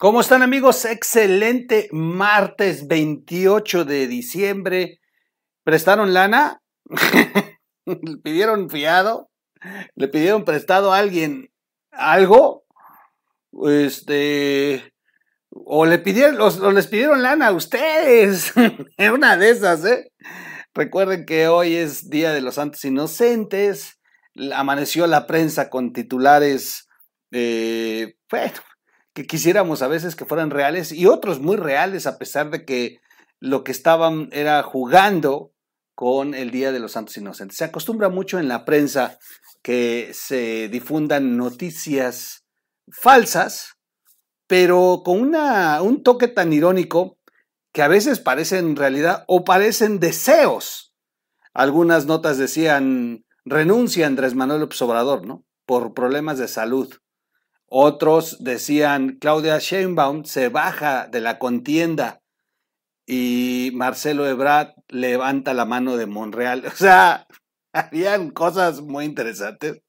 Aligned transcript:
¿Cómo 0.00 0.22
están 0.22 0.42
amigos? 0.42 0.86
Excelente 0.86 1.90
martes 1.92 2.88
28 2.88 3.84
de 3.84 4.06
diciembre. 4.06 4.98
¿Prestaron 5.62 6.14
lana? 6.14 6.62
¿Le 7.84 8.16
pidieron 8.24 8.70
fiado? 8.70 9.28
¿Le 9.96 10.08
pidieron 10.08 10.46
prestado 10.46 10.94
a 10.94 10.96
alguien 10.96 11.52
algo? 11.90 12.64
Este. 13.68 14.90
O 15.50 15.84
le 15.84 15.98
pidieron, 15.98 16.40
o 16.40 16.70
les 16.70 16.86
pidieron 16.86 17.20
lana 17.22 17.48
a 17.48 17.52
ustedes. 17.52 18.54
una 19.12 19.36
de 19.36 19.50
esas, 19.50 19.84
¿eh? 19.84 20.10
Recuerden 20.72 21.26
que 21.26 21.48
hoy 21.48 21.74
es 21.74 22.08
Día 22.08 22.32
de 22.32 22.40
los 22.40 22.54
Santos 22.54 22.82
Inocentes. 22.86 24.00
Amaneció 24.54 25.06
la 25.06 25.26
prensa 25.26 25.68
con 25.68 25.92
titulares 25.92 26.88
eh, 27.32 28.14
bueno, 28.30 28.60
que 29.14 29.26
quisiéramos 29.26 29.82
a 29.82 29.88
veces 29.88 30.16
que 30.16 30.24
fueran 30.24 30.50
reales 30.50 30.92
y 30.92 31.06
otros 31.06 31.40
muy 31.40 31.56
reales 31.56 32.06
a 32.06 32.18
pesar 32.18 32.50
de 32.50 32.64
que 32.64 33.00
lo 33.40 33.64
que 33.64 33.72
estaban 33.72 34.28
era 34.32 34.62
jugando 34.62 35.52
con 35.94 36.34
el 36.34 36.50
Día 36.50 36.72
de 36.72 36.80
los 36.80 36.92
Santos 36.92 37.16
Inocentes. 37.16 37.58
Se 37.58 37.64
acostumbra 37.64 38.08
mucho 38.08 38.38
en 38.38 38.48
la 38.48 38.64
prensa 38.64 39.18
que 39.62 40.12
se 40.14 40.68
difundan 40.68 41.36
noticias 41.36 42.44
falsas, 42.90 43.74
pero 44.46 45.02
con 45.04 45.20
una, 45.20 45.82
un 45.82 46.02
toque 46.02 46.28
tan 46.28 46.52
irónico 46.52 47.18
que 47.72 47.82
a 47.82 47.88
veces 47.88 48.18
parecen 48.18 48.76
realidad 48.76 49.24
o 49.28 49.44
parecen 49.44 50.00
deseos. 50.00 50.94
Algunas 51.52 52.06
notas 52.06 52.38
decían, 52.38 53.24
renuncia 53.44 54.06
Andrés 54.06 54.34
Manuel 54.34 54.68
Obrador, 54.80 55.26
¿no? 55.26 55.44
Por 55.66 55.94
problemas 55.94 56.38
de 56.38 56.48
salud. 56.48 56.94
Otros 57.72 58.42
decían, 58.42 59.18
Claudia 59.20 59.58
Sheinbaum 59.60 60.24
se 60.24 60.48
baja 60.48 61.06
de 61.06 61.20
la 61.20 61.38
contienda 61.38 62.20
y 63.06 63.70
Marcelo 63.74 64.26
Ebrard 64.26 64.74
levanta 64.88 65.54
la 65.54 65.66
mano 65.66 65.96
de 65.96 66.06
Monreal. 66.06 66.64
O 66.66 66.76
sea, 66.76 67.28
habían 67.72 68.30
cosas 68.30 68.80
muy 68.80 69.04
interesantes, 69.04 69.82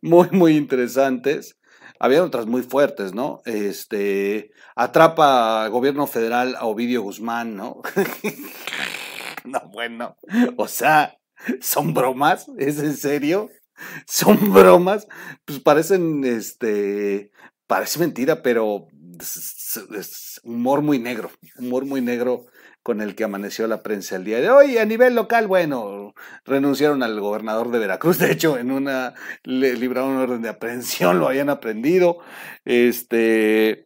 muy, 0.00 0.28
muy 0.30 0.56
interesantes. 0.56 1.56
Había 1.98 2.22
otras 2.22 2.46
muy 2.46 2.62
fuertes, 2.62 3.12
¿no? 3.12 3.42
Este, 3.44 4.52
atrapa 4.76 5.66
gobierno 5.66 6.06
federal 6.06 6.54
a 6.56 6.66
Ovidio 6.66 7.02
Guzmán, 7.02 7.56
¿no? 7.56 7.82
no, 9.44 9.60
bueno, 9.72 10.16
o 10.56 10.68
sea, 10.68 11.18
¿son 11.60 11.92
bromas? 11.92 12.46
¿Es 12.56 12.78
en 12.78 12.96
serio? 12.96 13.50
son 14.06 14.52
bromas, 14.52 15.06
pues 15.44 15.60
parecen, 15.60 16.24
este, 16.24 17.30
parece 17.66 17.98
mentira, 17.98 18.42
pero 18.42 18.88
es, 19.20 20.40
humor 20.44 20.82
muy 20.82 20.98
negro, 20.98 21.30
humor 21.58 21.84
muy 21.84 22.00
negro 22.00 22.46
con 22.82 23.02
el 23.02 23.14
que 23.14 23.24
amaneció 23.24 23.66
la 23.66 23.82
prensa 23.82 24.16
el 24.16 24.24
día 24.24 24.40
de 24.40 24.50
hoy. 24.50 24.78
A 24.78 24.86
nivel 24.86 25.14
local, 25.14 25.46
bueno, 25.46 26.14
renunciaron 26.44 27.02
al 27.02 27.20
gobernador 27.20 27.70
de 27.70 27.78
Veracruz, 27.78 28.18
de 28.18 28.32
hecho, 28.32 28.56
en 28.56 28.70
una, 28.70 29.14
le 29.44 29.74
libraron 29.74 30.12
un 30.12 30.22
orden 30.22 30.42
de 30.42 30.48
aprehensión, 30.48 31.18
lo 31.18 31.28
habían 31.28 31.50
aprendido, 31.50 32.18
este, 32.64 33.84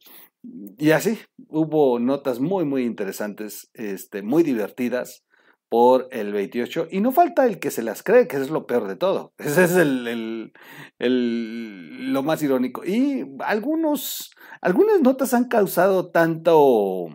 y 0.78 0.90
así, 0.90 1.18
hubo 1.48 1.98
notas 1.98 2.38
muy, 2.40 2.64
muy 2.64 2.84
interesantes, 2.84 3.70
este, 3.74 4.22
muy 4.22 4.42
divertidas, 4.42 5.24
por 5.74 6.06
el 6.12 6.32
28. 6.32 6.86
Y 6.92 7.00
no 7.00 7.10
falta 7.10 7.46
el 7.46 7.58
que 7.58 7.72
se 7.72 7.82
las 7.82 8.04
cree, 8.04 8.28
que 8.28 8.36
es 8.36 8.48
lo 8.48 8.64
peor 8.64 8.86
de 8.86 8.94
todo. 8.94 9.34
Ese 9.38 9.64
es 9.64 9.72
el, 9.72 10.52
lo 11.00 12.22
más 12.22 12.40
irónico. 12.44 12.84
Y 12.84 13.26
algunos, 13.40 14.30
algunas 14.60 15.00
notas 15.00 15.34
han 15.34 15.48
causado 15.48 16.12
tanto 16.12 17.08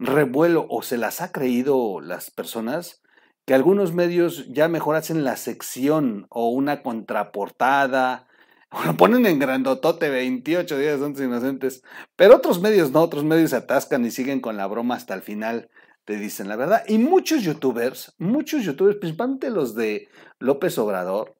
revuelo 0.00 0.66
o 0.68 0.82
se 0.82 0.98
las 0.98 1.20
ha 1.20 1.30
creído 1.30 2.00
las 2.00 2.32
personas 2.32 3.00
que 3.46 3.54
algunos 3.54 3.92
medios 3.92 4.48
ya 4.48 4.66
mejor 4.66 4.96
hacen 4.96 5.22
la 5.22 5.36
sección 5.36 6.26
o 6.30 6.48
una 6.48 6.82
contraportada. 6.82 8.26
O 8.72 8.82
lo 8.82 8.96
ponen 8.96 9.24
en 9.24 9.38
grandotote 9.38 10.10
28 10.10 10.78
días 10.78 11.00
antes 11.00 11.22
inocentes. 11.22 11.84
Pero 12.16 12.34
otros 12.34 12.60
medios 12.60 12.90
no, 12.90 13.02
otros 13.02 13.22
medios 13.22 13.50
se 13.50 13.56
atascan 13.56 14.04
y 14.04 14.10
siguen 14.10 14.40
con 14.40 14.56
la 14.56 14.66
broma 14.66 14.96
hasta 14.96 15.14
el 15.14 15.22
final 15.22 15.70
te 16.04 16.16
dicen 16.16 16.48
la 16.48 16.56
verdad. 16.56 16.84
Y 16.86 16.98
muchos 16.98 17.42
youtubers, 17.42 18.14
muchos 18.18 18.64
youtubers, 18.64 18.96
principalmente 18.96 19.50
los 19.50 19.74
de 19.74 20.08
López 20.38 20.78
Obrador, 20.78 21.36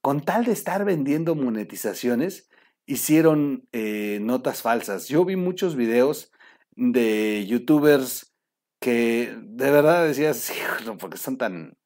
con 0.00 0.22
tal 0.22 0.44
de 0.44 0.52
estar 0.52 0.84
vendiendo 0.84 1.34
monetizaciones, 1.34 2.48
hicieron 2.86 3.68
eh, 3.72 4.18
notas 4.22 4.62
falsas. 4.62 5.08
Yo 5.08 5.24
vi 5.24 5.36
muchos 5.36 5.76
videos 5.76 6.32
de 6.76 7.46
youtubers 7.46 8.32
que 8.80 9.36
de 9.42 9.70
verdad 9.70 10.06
decías, 10.06 10.52
no, 10.86 10.96
porque 10.96 11.18
son 11.18 11.36
tan, 11.36 11.76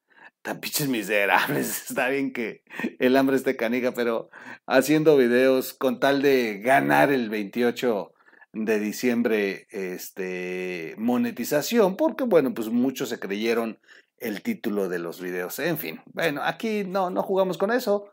tan 0.43 0.61
pinches 0.61 0.89
miserables. 0.89 1.85
Está 1.91 2.09
bien 2.09 2.33
que 2.33 2.63
el 2.99 3.17
hambre 3.17 3.37
esté 3.37 3.57
canica, 3.57 3.93
pero 3.93 4.31
haciendo 4.67 5.17
videos 5.17 5.73
con 5.73 6.01
tal 6.01 6.23
de 6.23 6.59
ganar 6.59 7.11
el 7.13 7.31
28 7.31 8.13
de 8.53 8.81
diciembre 8.81 9.67
este, 9.71 10.95
monetización, 10.99 11.97
porque 11.97 12.25
bueno, 12.25 12.53
pues 12.55 12.69
muchos 12.69 13.09
se 13.09 13.19
creyeron 13.19 13.79
el 14.19 14.43
título 14.43 14.89
de 14.89 14.99
los 14.99 15.21
videos. 15.21 15.59
En 15.59 15.79
fin, 15.79 16.01
bueno, 16.13 16.43
aquí 16.43 16.85
no, 16.85 17.11
no 17.11 17.23
jugamos 17.23 17.59
con 17.59 17.71
eso. 17.71 18.11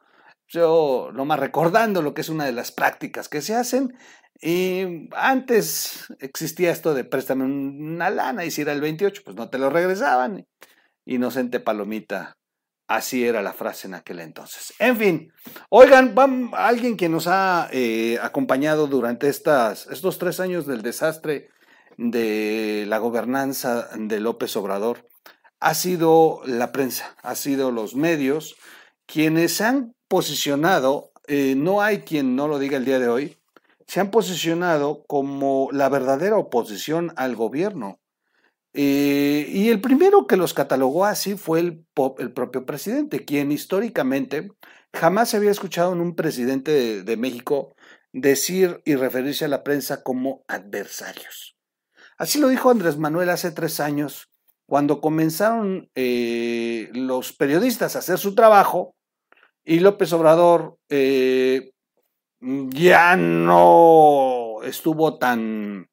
Yo 0.48 1.12
nomás 1.14 1.40
recordando 1.40 2.02
lo 2.02 2.14
que 2.14 2.22
es 2.22 2.30
una 2.30 2.46
de 2.46 2.54
las 2.54 2.72
prácticas 2.72 3.28
que 3.28 3.42
se 3.42 3.56
hacen. 3.56 3.98
Y 4.40 5.10
antes 5.16 6.14
existía 6.20 6.72
esto 6.72 6.94
de 6.94 7.04
préstame 7.04 7.44
una 7.44 8.10
lana 8.10 8.46
y 8.46 8.52
si 8.52 8.62
era 8.62 8.72
el 8.72 8.82
28, 8.82 9.24
pues 9.26 9.36
no 9.36 9.50
te 9.50 9.58
lo 9.58 9.70
regresaban. 9.70 10.46
Inocente 11.06 11.60
palomita 11.60 12.38
Así 12.88 13.26
era 13.26 13.42
la 13.42 13.52
frase 13.52 13.88
en 13.88 13.96
aquel 13.96 14.22
entonces. 14.22 14.74
En 14.80 14.96
fin, 14.96 15.34
oigan, 15.70 16.16
alguien 16.54 16.96
que 16.96 17.10
nos 17.10 17.28
ha 17.28 17.68
eh, 17.72 18.18
acompañado 18.22 18.88
durante 18.88 19.28
estas, 19.28 19.88
estos 19.88 20.18
tres 20.18 20.40
años 20.40 20.66
del 20.66 20.82
desastre 20.82 21.50
de 21.98 22.86
la 22.88 23.00
gobernanza 23.00 23.90
de 23.96 24.20
López 24.22 24.56
Obrador 24.56 25.06
ha 25.60 25.74
sido 25.74 26.42
la 26.46 26.72
prensa, 26.72 27.16
ha 27.24 27.36
sido 27.36 27.72
los 27.72 27.96
medios 27.96 28.56
quienes 29.06 29.54
se 29.54 29.66
han 29.66 29.96
posicionado, 30.08 31.12
eh, 31.28 31.56
no 31.58 31.82
hay 31.82 32.00
quien 32.00 32.36
no 32.36 32.48
lo 32.48 32.60
diga 32.60 32.78
el 32.78 32.86
día 32.86 33.00
de 33.00 33.10
hoy, 33.10 33.38
se 33.88 34.00
han 34.00 34.12
posicionado 34.12 35.04
como 35.08 35.70
la 35.72 35.90
verdadera 35.90 36.38
oposición 36.38 37.14
al 37.16 37.36
gobierno. 37.36 38.00
Eh, 38.80 39.50
y 39.50 39.70
el 39.70 39.82
primero 39.82 40.28
que 40.28 40.38
los 40.38 40.54
catalogó 40.54 41.06
así 41.06 41.36
fue 41.36 41.62
el, 41.62 41.84
propio 41.96 42.64
presidente, 42.68 43.26
quien 43.26 43.52
históricamente 43.52 44.52
jamás 44.94 45.30
se 45.30 45.38
había 45.38 45.50
escuchado 45.50 45.94
en 45.94 46.00
un 46.00 46.16
presidente 46.16 47.04
de, 47.04 47.18
México 47.18 47.76
decir 48.14 48.84
y 48.86 48.94
referirse 48.94 49.46
a 49.46 49.48
la 49.48 49.64
prensa 49.64 50.04
como 50.04 50.44
adversarios. 50.48 51.58
Así 52.20 52.40
lo 52.40 52.50
dijo 52.50 52.70
Andrés 52.70 52.98
Manuel 52.98 53.32
hace 53.32 53.50
tres 53.50 53.80
años, 53.80 54.30
cuando 54.68 55.02
comenzaron 55.02 55.90
eh, 55.96 56.92
los 56.94 57.34
periodistas 57.34 57.96
a 57.96 58.00
hacer 58.00 58.20
su 58.20 58.36
trabajo 58.36 58.96
y 59.66 59.80
López 59.80 60.14
Obrador 60.14 60.78
eh, 60.90 61.72
ya 62.40 63.16
no 63.16 64.58
estuvo 64.62 65.18
tan, 65.18 65.90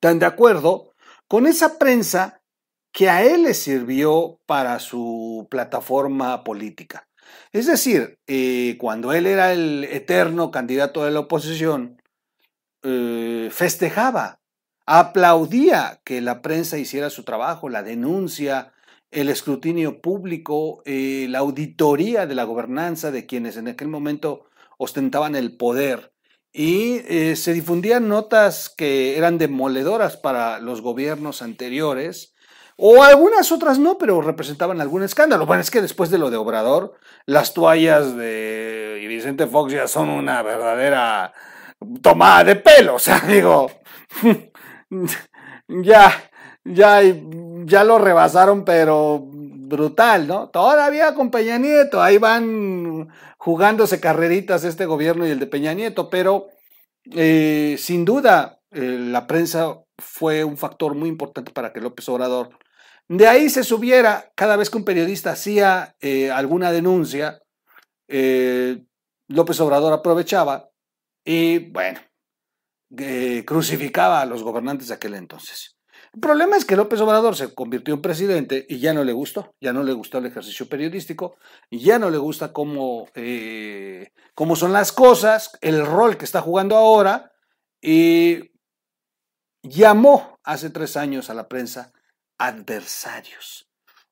tan 0.00 0.18
de 0.18 0.26
acuerdo 0.26 0.93
con 1.28 1.46
esa 1.46 1.78
prensa 1.78 2.42
que 2.92 3.10
a 3.10 3.24
él 3.24 3.42
le 3.42 3.54
sirvió 3.54 4.40
para 4.46 4.78
su 4.78 5.48
plataforma 5.50 6.44
política. 6.44 7.08
Es 7.52 7.66
decir, 7.66 8.18
eh, 8.26 8.76
cuando 8.78 9.12
él 9.12 9.26
era 9.26 9.52
el 9.52 9.84
eterno 9.84 10.50
candidato 10.50 11.04
de 11.04 11.10
la 11.10 11.20
oposición, 11.20 12.00
eh, 12.84 13.48
festejaba, 13.50 14.40
aplaudía 14.86 16.00
que 16.04 16.20
la 16.20 16.42
prensa 16.42 16.78
hiciera 16.78 17.10
su 17.10 17.24
trabajo, 17.24 17.68
la 17.68 17.82
denuncia, 17.82 18.72
el 19.10 19.28
escrutinio 19.28 20.00
público, 20.00 20.82
eh, 20.84 21.26
la 21.28 21.40
auditoría 21.40 22.26
de 22.26 22.34
la 22.34 22.44
gobernanza 22.44 23.10
de 23.10 23.26
quienes 23.26 23.56
en 23.56 23.68
aquel 23.68 23.88
momento 23.88 24.46
ostentaban 24.78 25.34
el 25.34 25.56
poder 25.56 26.13
y 26.56 27.02
eh, 27.08 27.34
se 27.34 27.52
difundían 27.52 28.08
notas 28.08 28.70
que 28.70 29.18
eran 29.18 29.38
demoledoras 29.38 30.16
para 30.16 30.60
los 30.60 30.82
gobiernos 30.82 31.42
anteriores, 31.42 32.32
o 32.76 33.02
algunas 33.02 33.50
otras 33.50 33.80
no, 33.80 33.98
pero 33.98 34.22
representaban 34.22 34.80
algún 34.80 35.02
escándalo. 35.02 35.46
Bueno, 35.46 35.62
es 35.62 35.70
que 35.72 35.82
después 35.82 36.10
de 36.10 36.18
lo 36.18 36.30
de 36.30 36.36
Obrador, 36.36 36.94
las 37.26 37.54
toallas 37.54 38.16
de 38.16 39.04
Vicente 39.08 39.48
Fox 39.48 39.72
ya 39.72 39.88
son 39.88 40.08
una 40.08 40.42
verdadera 40.42 41.32
tomada 42.02 42.44
de 42.44 42.56
pelo, 42.56 42.94
o 42.94 42.98
sea, 43.00 43.18
digo, 43.28 43.68
ya, 45.68 46.30
ya, 46.64 47.00
ya 47.64 47.82
lo 47.82 47.98
rebasaron, 47.98 48.64
pero 48.64 49.26
brutal, 49.68 50.26
¿no? 50.26 50.48
Todavía 50.50 51.14
con 51.14 51.30
Peña 51.30 51.58
Nieto, 51.58 52.02
ahí 52.02 52.18
van 52.18 53.08
jugándose 53.38 54.00
carreritas 54.00 54.64
este 54.64 54.86
gobierno 54.86 55.26
y 55.26 55.30
el 55.30 55.38
de 55.38 55.46
Peña 55.46 55.74
Nieto, 55.74 56.10
pero 56.10 56.48
eh, 57.10 57.76
sin 57.78 58.04
duda, 58.04 58.60
eh, 58.70 58.80
la 58.80 59.26
prensa 59.26 59.80
fue 59.98 60.44
un 60.44 60.56
factor 60.56 60.94
muy 60.94 61.08
importante 61.08 61.52
para 61.52 61.72
que 61.72 61.80
López 61.80 62.08
Obrador 62.08 62.58
de 63.06 63.28
ahí 63.28 63.50
se 63.50 63.64
subiera 63.64 64.32
cada 64.34 64.56
vez 64.56 64.70
que 64.70 64.78
un 64.78 64.84
periodista 64.84 65.32
hacía 65.32 65.94
eh, 66.00 66.30
alguna 66.30 66.72
denuncia, 66.72 67.40
López 69.28 69.60
Obrador 69.60 69.92
aprovechaba 69.92 70.70
y, 71.24 71.70
bueno, 71.70 72.00
crucificaba 73.44 74.20
a 74.20 74.26
los 74.26 74.42
gobernantes 74.42 74.88
de 74.88 74.94
aquel 74.94 75.14
entonces. 75.14 75.73
El 76.14 76.20
problema 76.20 76.56
es 76.56 76.64
que 76.64 76.76
López 76.76 77.00
Obrador 77.00 77.34
se 77.34 77.52
convirtió 77.52 77.92
en 77.92 78.00
presidente 78.00 78.64
y 78.68 78.78
ya 78.78 78.94
no 78.94 79.02
le 79.02 79.12
gustó, 79.12 79.52
ya 79.60 79.72
no 79.72 79.82
le 79.82 79.92
gustó 79.92 80.18
el 80.18 80.26
ejercicio 80.26 80.68
periodístico, 80.68 81.36
ya 81.72 81.98
no 81.98 82.08
le 82.08 82.18
gusta 82.18 82.52
cómo, 82.52 83.08
eh, 83.16 84.12
cómo 84.32 84.54
son 84.54 84.72
las 84.72 84.92
cosas, 84.92 85.58
el 85.60 85.84
rol 85.84 86.16
que 86.16 86.24
está 86.24 86.40
jugando 86.40 86.76
ahora, 86.76 87.32
y 87.82 88.52
llamó 89.62 90.38
hace 90.44 90.70
tres 90.70 90.96
años 90.96 91.30
a 91.30 91.34
la 91.34 91.48
prensa 91.48 91.92
adversarios. 92.38 93.68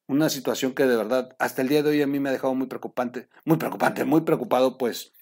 Una 0.08 0.28
situación 0.28 0.74
que 0.74 0.86
de 0.86 0.96
verdad 0.96 1.36
hasta 1.38 1.62
el 1.62 1.68
día 1.68 1.84
de 1.84 1.90
hoy 1.90 2.02
a 2.02 2.08
mí 2.08 2.18
me 2.18 2.30
ha 2.30 2.32
dejado 2.32 2.56
muy 2.56 2.66
preocupante, 2.66 3.28
muy 3.44 3.58
preocupante, 3.58 4.04
muy 4.04 4.22
preocupado, 4.22 4.76
pues 4.76 5.12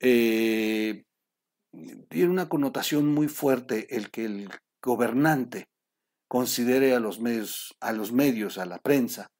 eh, 0.00 1.04
tiene 2.08 2.28
una 2.28 2.48
connotación 2.48 3.06
muy 3.06 3.28
fuerte 3.28 3.94
el 3.94 4.10
que 4.10 4.24
el 4.24 4.50
gobernante 4.82 5.68
considere 6.34 6.96
a 6.96 6.98
los 6.98 7.20
medios, 7.20 7.76
a 7.78 7.92
los 7.92 8.10
medios, 8.10 8.58
a 8.58 8.66
la 8.66 8.78
prensa, 8.78 9.30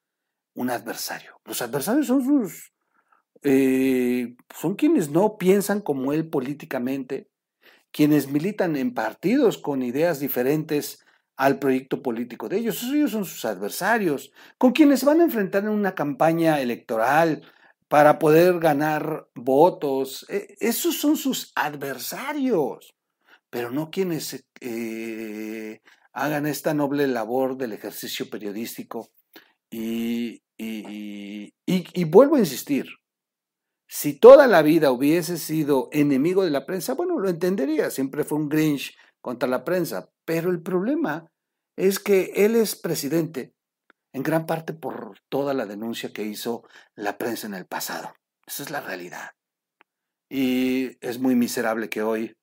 un 0.55 0.71
adversario. 0.71 1.41
Los 1.45 1.61
adversarios 1.61 2.07
son 2.07 2.25
sus, 2.25 2.73
eh, 3.43 4.37
son 4.57 4.77
quienes 4.77 5.11
no 5.11 5.37
piensan 5.37 5.81
como 5.81 6.13
él 6.13 6.29
políticamente, 6.29 7.29
quienes 7.91 8.29
militan 8.29 8.77
en 8.77 8.95
partidos 8.95 9.59
con 9.59 9.83
ideas 9.83 10.21
diferentes 10.21 11.05
al 11.37 11.59
proyecto 11.59 12.01
político 12.01 12.49
de 12.49 12.59
ellos. 12.59 12.81
Ellos 12.85 13.11
son 13.11 13.25
sus 13.25 13.45
adversarios, 13.45 14.31
con 14.57 14.71
quienes 14.71 15.03
van 15.03 15.21
a 15.21 15.25
enfrentar 15.25 15.65
en 15.65 15.71
una 15.71 15.97
campaña 15.97 16.61
electoral 16.61 17.43
para 17.89 18.21
poder 18.21 18.61
ganar 18.61 19.27
votos. 19.35 20.27
E, 20.29 20.55
esos 20.61 20.97
son 20.97 21.17
sus 21.17 21.51
adversarios, 21.57 22.95
pero 23.51 23.73
no 23.73 23.91
quienes 23.91 24.45
eh, 24.61 25.81
hagan 26.15 26.47
esta 26.47 26.73
noble 26.73 27.07
labor 27.09 27.57
del 27.57 27.73
ejercicio 27.73 28.31
periodístico. 28.31 29.11
Y, 29.71 30.43
y, 30.57 32.05
vuelvo 32.05 32.37
a 32.37 32.39
insistir, 32.39 32.87
si 33.89 34.19
toda 34.19 34.47
la 34.47 34.63
vida 34.63 34.93
hubiese 34.93 35.37
sido 35.37 35.89
enemigo 35.93 36.45
de 36.45 36.51
la 36.51 36.65
prensa, 36.65 36.95
bueno, 36.95 37.19
lo 37.19 37.29
entendería, 37.29 37.91
siempre 37.91 38.25
fue 38.25 38.39
un 38.39 38.49
Grinch 38.49 38.97
contra 39.21 39.49
la 39.49 39.65
prensa, 39.65 40.09
pero 40.25 40.51
el 40.51 40.63
problema 40.63 41.31
es 41.77 41.99
que 41.99 42.33
él 42.37 42.55
es 42.55 42.77
presidente 42.77 43.53
en 44.13 44.23
gran 44.23 44.47
parte 44.47 44.73
por 44.73 45.19
toda 45.29 45.55
la 45.55 45.67
denuncia 45.67 46.13
que 46.13 46.23
hizo 46.23 46.63
la 46.95 47.19
prensa 47.19 47.49
en 47.49 47.55
el 47.55 47.67
pasado. 47.67 48.15
Esa 48.47 48.63
es 48.63 48.71
la 48.71 48.81
realidad. 48.81 49.31
Y 50.31 50.97
es 51.05 51.19
muy 51.19 51.35
miserable 51.35 51.89
que 51.89 52.03
hoy, 52.03 52.37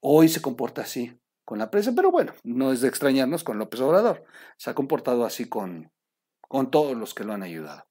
hoy 0.00 0.28
se 0.28 0.42
comporta 0.42 0.82
así 0.82 1.18
con 1.48 1.58
la 1.58 1.70
prensa, 1.70 1.94
pero 1.96 2.10
bueno, 2.10 2.34
no 2.44 2.72
es 2.72 2.82
de 2.82 2.88
extrañarnos 2.88 3.42
con 3.42 3.58
López 3.58 3.80
Obrador. 3.80 4.22
Se 4.58 4.68
ha 4.68 4.74
comportado 4.74 5.24
así 5.24 5.46
con, 5.46 5.90
con 6.42 6.70
todos 6.70 6.94
los 6.94 7.14
que 7.14 7.24
lo 7.24 7.32
han 7.32 7.42
ayudado. 7.42 7.86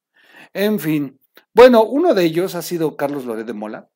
En 0.52 0.78
fin, 0.78 1.18
bueno, 1.52 1.82
uno 1.82 2.14
de 2.14 2.22
ellos 2.22 2.54
ha 2.54 2.62
sido 2.62 2.96
Carlos 2.96 3.24
Loret 3.24 3.48
de 3.48 3.54
Mola. 3.54 3.90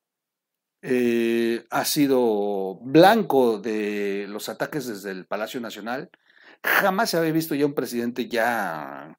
Eh, 0.83 1.65
ha 1.71 1.85
sido 1.85 2.81
blanco 2.81 3.61
de 3.61 4.27
los 4.29 4.49
ataques 4.49 4.89
desde 4.89 5.13
el 5.13 5.27
Palacio 5.27 5.61
Nacional. 5.61 6.11
Jamás 6.65 7.11
se 7.11 7.19
había 7.19 7.31
visto 7.31 7.55
ya 7.55 7.65
un 7.65 7.75
presidente 7.75 8.29
ya 8.29 9.17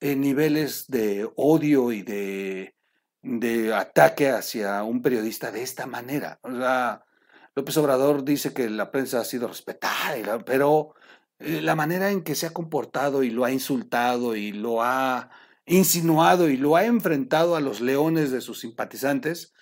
en 0.00 0.20
niveles 0.20 0.88
de 0.88 1.26
odio 1.36 1.90
y 1.90 2.02
de, 2.02 2.76
de 3.22 3.72
ataque 3.72 4.28
hacia 4.28 4.82
un 4.82 5.00
periodista 5.00 5.50
de 5.50 5.62
esta 5.62 5.86
manera. 5.86 6.38
O 6.42 6.50
sea, 6.50 7.06
López 7.56 7.76
Obrador 7.78 8.22
dice 8.22 8.52
que 8.52 8.68
la 8.68 8.90
prensa 8.90 9.20
ha 9.20 9.24
sido 9.24 9.48
respetada, 9.48 10.38
pero 10.44 10.94
eh, 11.38 11.62
la 11.62 11.74
manera 11.74 12.10
en 12.10 12.22
que 12.22 12.34
se 12.34 12.46
ha 12.46 12.52
comportado 12.52 13.22
y 13.22 13.30
lo 13.30 13.46
ha 13.46 13.50
insultado 13.50 14.36
y 14.36 14.52
lo 14.52 14.82
ha 14.82 15.30
insinuado 15.64 16.50
y 16.50 16.58
lo 16.58 16.76
ha 16.76 16.84
enfrentado 16.84 17.56
a 17.56 17.60
los 17.60 17.80
leones 17.80 18.30
de 18.30 18.42
sus 18.42 18.60
simpatizantes 18.60 19.54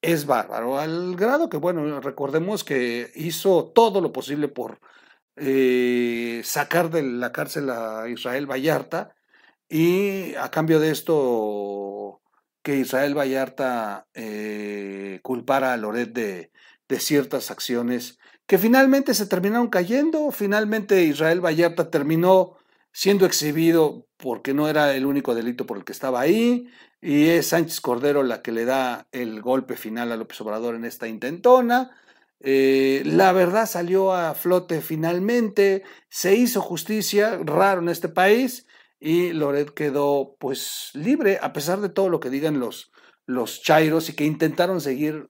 es 0.00 0.26
bárbaro, 0.26 0.78
al 0.80 1.14
grado 1.14 1.48
que, 1.48 1.58
bueno, 1.58 2.00
recordemos 2.00 2.64
que 2.64 3.12
hizo 3.14 3.66
todo 3.74 4.00
lo 4.00 4.12
posible 4.12 4.48
por 4.48 4.80
eh, 5.36 6.40
sacar 6.44 6.90
de 6.90 7.02
la 7.02 7.32
cárcel 7.32 7.70
a 7.70 8.08
Israel 8.08 8.50
Vallarta 8.50 9.14
y 9.68 10.34
a 10.36 10.50
cambio 10.50 10.80
de 10.80 10.90
esto 10.90 12.22
que 12.62 12.76
Israel 12.76 13.16
Vallarta 13.16 14.08
eh, 14.14 15.20
culpara 15.22 15.72
a 15.74 15.76
Loret 15.76 16.12
de, 16.12 16.52
de 16.92 17.00
ciertas 17.00 17.50
acciones 17.50 18.18
que 18.46 18.58
finalmente 18.58 19.14
se 19.14 19.26
terminaron 19.26 19.68
cayendo. 19.68 20.30
Finalmente 20.30 21.04
Israel 21.04 21.40
Vallarta 21.40 21.90
terminó 21.90 22.58
siendo 22.92 23.24
exhibido 23.24 24.06
porque 24.18 24.52
no 24.52 24.68
era 24.68 24.94
el 24.94 25.06
único 25.06 25.34
delito 25.34 25.64
por 25.64 25.78
el 25.78 25.84
que 25.84 25.92
estaba 25.92 26.20
ahí, 26.20 26.68
y 27.00 27.28
es 27.28 27.46
Sánchez 27.48 27.80
Cordero 27.80 28.22
la 28.22 28.42
que 28.42 28.52
le 28.52 28.66
da 28.66 29.08
el 29.10 29.40
golpe 29.40 29.76
final 29.76 30.12
a 30.12 30.16
López 30.16 30.38
Obrador 30.42 30.74
en 30.74 30.84
esta 30.84 31.08
intentona. 31.08 31.96
Eh, 32.40 33.02
la 33.06 33.32
verdad 33.32 33.66
salió 33.66 34.12
a 34.12 34.34
flote 34.34 34.82
finalmente, 34.82 35.84
se 36.10 36.34
hizo 36.34 36.60
justicia, 36.60 37.40
raro 37.42 37.80
en 37.80 37.88
este 37.88 38.10
país, 38.10 38.66
y 39.00 39.32
Loret 39.32 39.70
quedó 39.70 40.36
pues 40.38 40.90
libre, 40.92 41.38
a 41.40 41.54
pesar 41.54 41.80
de 41.80 41.88
todo 41.88 42.10
lo 42.10 42.20
que 42.20 42.28
digan 42.28 42.60
los, 42.60 42.92
los 43.24 43.62
chairos 43.62 44.10
y 44.10 44.14
que 44.14 44.24
intentaron 44.24 44.82
seguir 44.82 45.28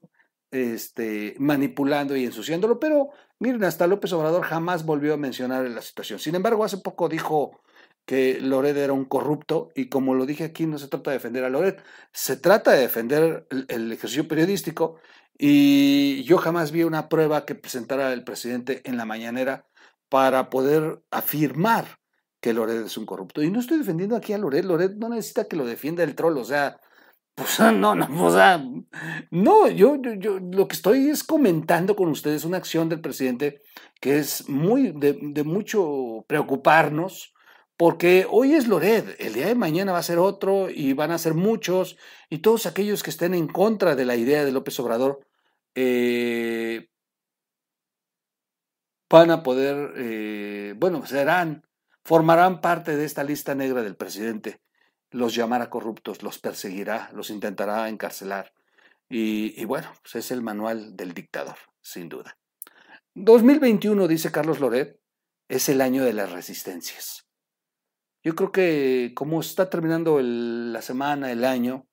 este, 0.53 1.35
manipulando 1.39 2.15
y 2.15 2.25
ensuciándolo, 2.25 2.79
pero 2.79 3.09
miren, 3.39 3.63
hasta 3.63 3.87
López 3.87 4.13
Obrador 4.13 4.43
jamás 4.43 4.85
volvió 4.85 5.13
a 5.13 5.17
mencionar 5.17 5.67
la 5.69 5.81
situación. 5.81 6.19
Sin 6.19 6.35
embargo, 6.35 6.63
hace 6.63 6.77
poco 6.77 7.09
dijo 7.09 7.61
que 8.05 8.39
Loret 8.39 8.77
era 8.77 8.93
un 8.93 9.05
corrupto 9.05 9.69
y 9.75 9.89
como 9.89 10.13
lo 10.13 10.25
dije 10.25 10.43
aquí, 10.43 10.65
no 10.65 10.77
se 10.77 10.87
trata 10.87 11.11
de 11.11 11.17
defender 11.17 11.43
a 11.43 11.49
Loret, 11.49 11.81
se 12.11 12.37
trata 12.37 12.71
de 12.71 12.81
defender 12.81 13.47
el, 13.69 13.91
ejercicio 13.91 14.27
periodístico 14.27 14.97
y 15.37 16.23
yo 16.23 16.37
jamás 16.37 16.71
vi 16.71 16.83
una 16.83 17.09
prueba 17.09 17.45
que 17.45 17.55
presentara 17.55 18.13
el 18.13 18.23
presidente 18.23 18.81
en 18.85 18.97
la 18.97 19.05
mañanera 19.05 19.67
para 20.09 20.49
poder 20.49 21.01
afirmar 21.11 21.99
que 22.39 22.53
Loret 22.53 22.85
es 22.85 22.97
un 22.97 23.05
corrupto. 23.05 23.41
Y 23.41 23.49
no 23.49 23.59
estoy 23.59 23.79
defendiendo 23.79 24.15
aquí 24.15 24.33
a 24.33 24.37
Loret, 24.37 24.65
Loret 24.65 24.93
no 24.97 25.09
necesita 25.09 25.45
que 25.45 25.55
lo 25.55 25.65
defienda 25.65 26.03
el 26.03 26.15
troll, 26.15 26.37
o 26.37 26.43
sea, 26.43 26.79
pues 27.35 27.59
no, 27.59 27.95
no, 27.95 28.25
o 28.25 28.31
sea, 28.31 28.63
no, 29.31 29.67
yo, 29.67 29.97
yo, 30.19 30.39
lo 30.39 30.67
que 30.67 30.75
estoy 30.75 31.09
es 31.09 31.23
comentando 31.23 31.95
con 31.95 32.09
ustedes 32.09 32.45
una 32.45 32.57
acción 32.57 32.89
del 32.89 33.01
presidente 33.01 33.61
que 33.99 34.19
es 34.19 34.47
muy 34.49 34.91
de, 34.91 35.17
de 35.19 35.43
mucho 35.43 36.25
preocuparnos, 36.27 37.33
porque 37.75 38.27
hoy 38.29 38.53
es 38.53 38.67
Lored, 38.67 39.15
el 39.17 39.33
día 39.33 39.47
de 39.47 39.55
mañana 39.55 39.93
va 39.93 39.97
a 39.97 40.03
ser 40.03 40.19
otro 40.19 40.69
y 40.69 40.93
van 40.93 41.09
a 41.11 41.17
ser 41.17 41.33
muchos, 41.33 41.97
y 42.29 42.39
todos 42.39 42.67
aquellos 42.67 43.01
que 43.01 43.09
estén 43.09 43.33
en 43.33 43.47
contra 43.47 43.95
de 43.95 44.05
la 44.05 44.15
idea 44.15 44.45
de 44.45 44.51
López 44.51 44.79
Obrador 44.79 45.21
eh, 45.73 46.87
van 49.09 49.31
a 49.31 49.41
poder, 49.41 49.93
eh, 49.97 50.75
bueno, 50.77 51.05
serán, 51.07 51.63
formarán 52.03 52.61
parte 52.61 52.95
de 52.95 53.05
esta 53.05 53.23
lista 53.23 53.55
negra 53.55 53.81
del 53.81 53.95
presidente 53.95 54.62
los 55.13 55.35
llamará 55.35 55.69
corruptos, 55.69 56.23
los 56.23 56.39
perseguirá, 56.39 57.09
los 57.13 57.29
intentará 57.29 57.87
encarcelar. 57.87 58.51
Y, 59.09 59.63
bueno, 59.65 59.93
pues 60.01 60.15
es 60.15 60.31
el 60.31 60.41
manual 60.41 60.95
del 60.97 61.13
dictador, 61.13 61.57
sin 61.81 62.09
duda. 62.09 62.35
2021, 63.13 64.07
dice 64.07 64.31
Carlos 64.31 64.59
Loret, 64.59 64.99
es 65.47 65.69
el 65.69 65.81
año 65.81 66.03
de 66.03 66.13
las 66.13 66.31
resistencias. 66.31 67.27
Yo 68.23 68.33
creo 68.33 68.51
que 68.51 69.11
como 69.15 69.39
está 69.39 69.69
terminando 69.69 70.19
la 70.19 70.81
semana, 70.81 71.31
el 71.31 71.43
año, 71.43 71.85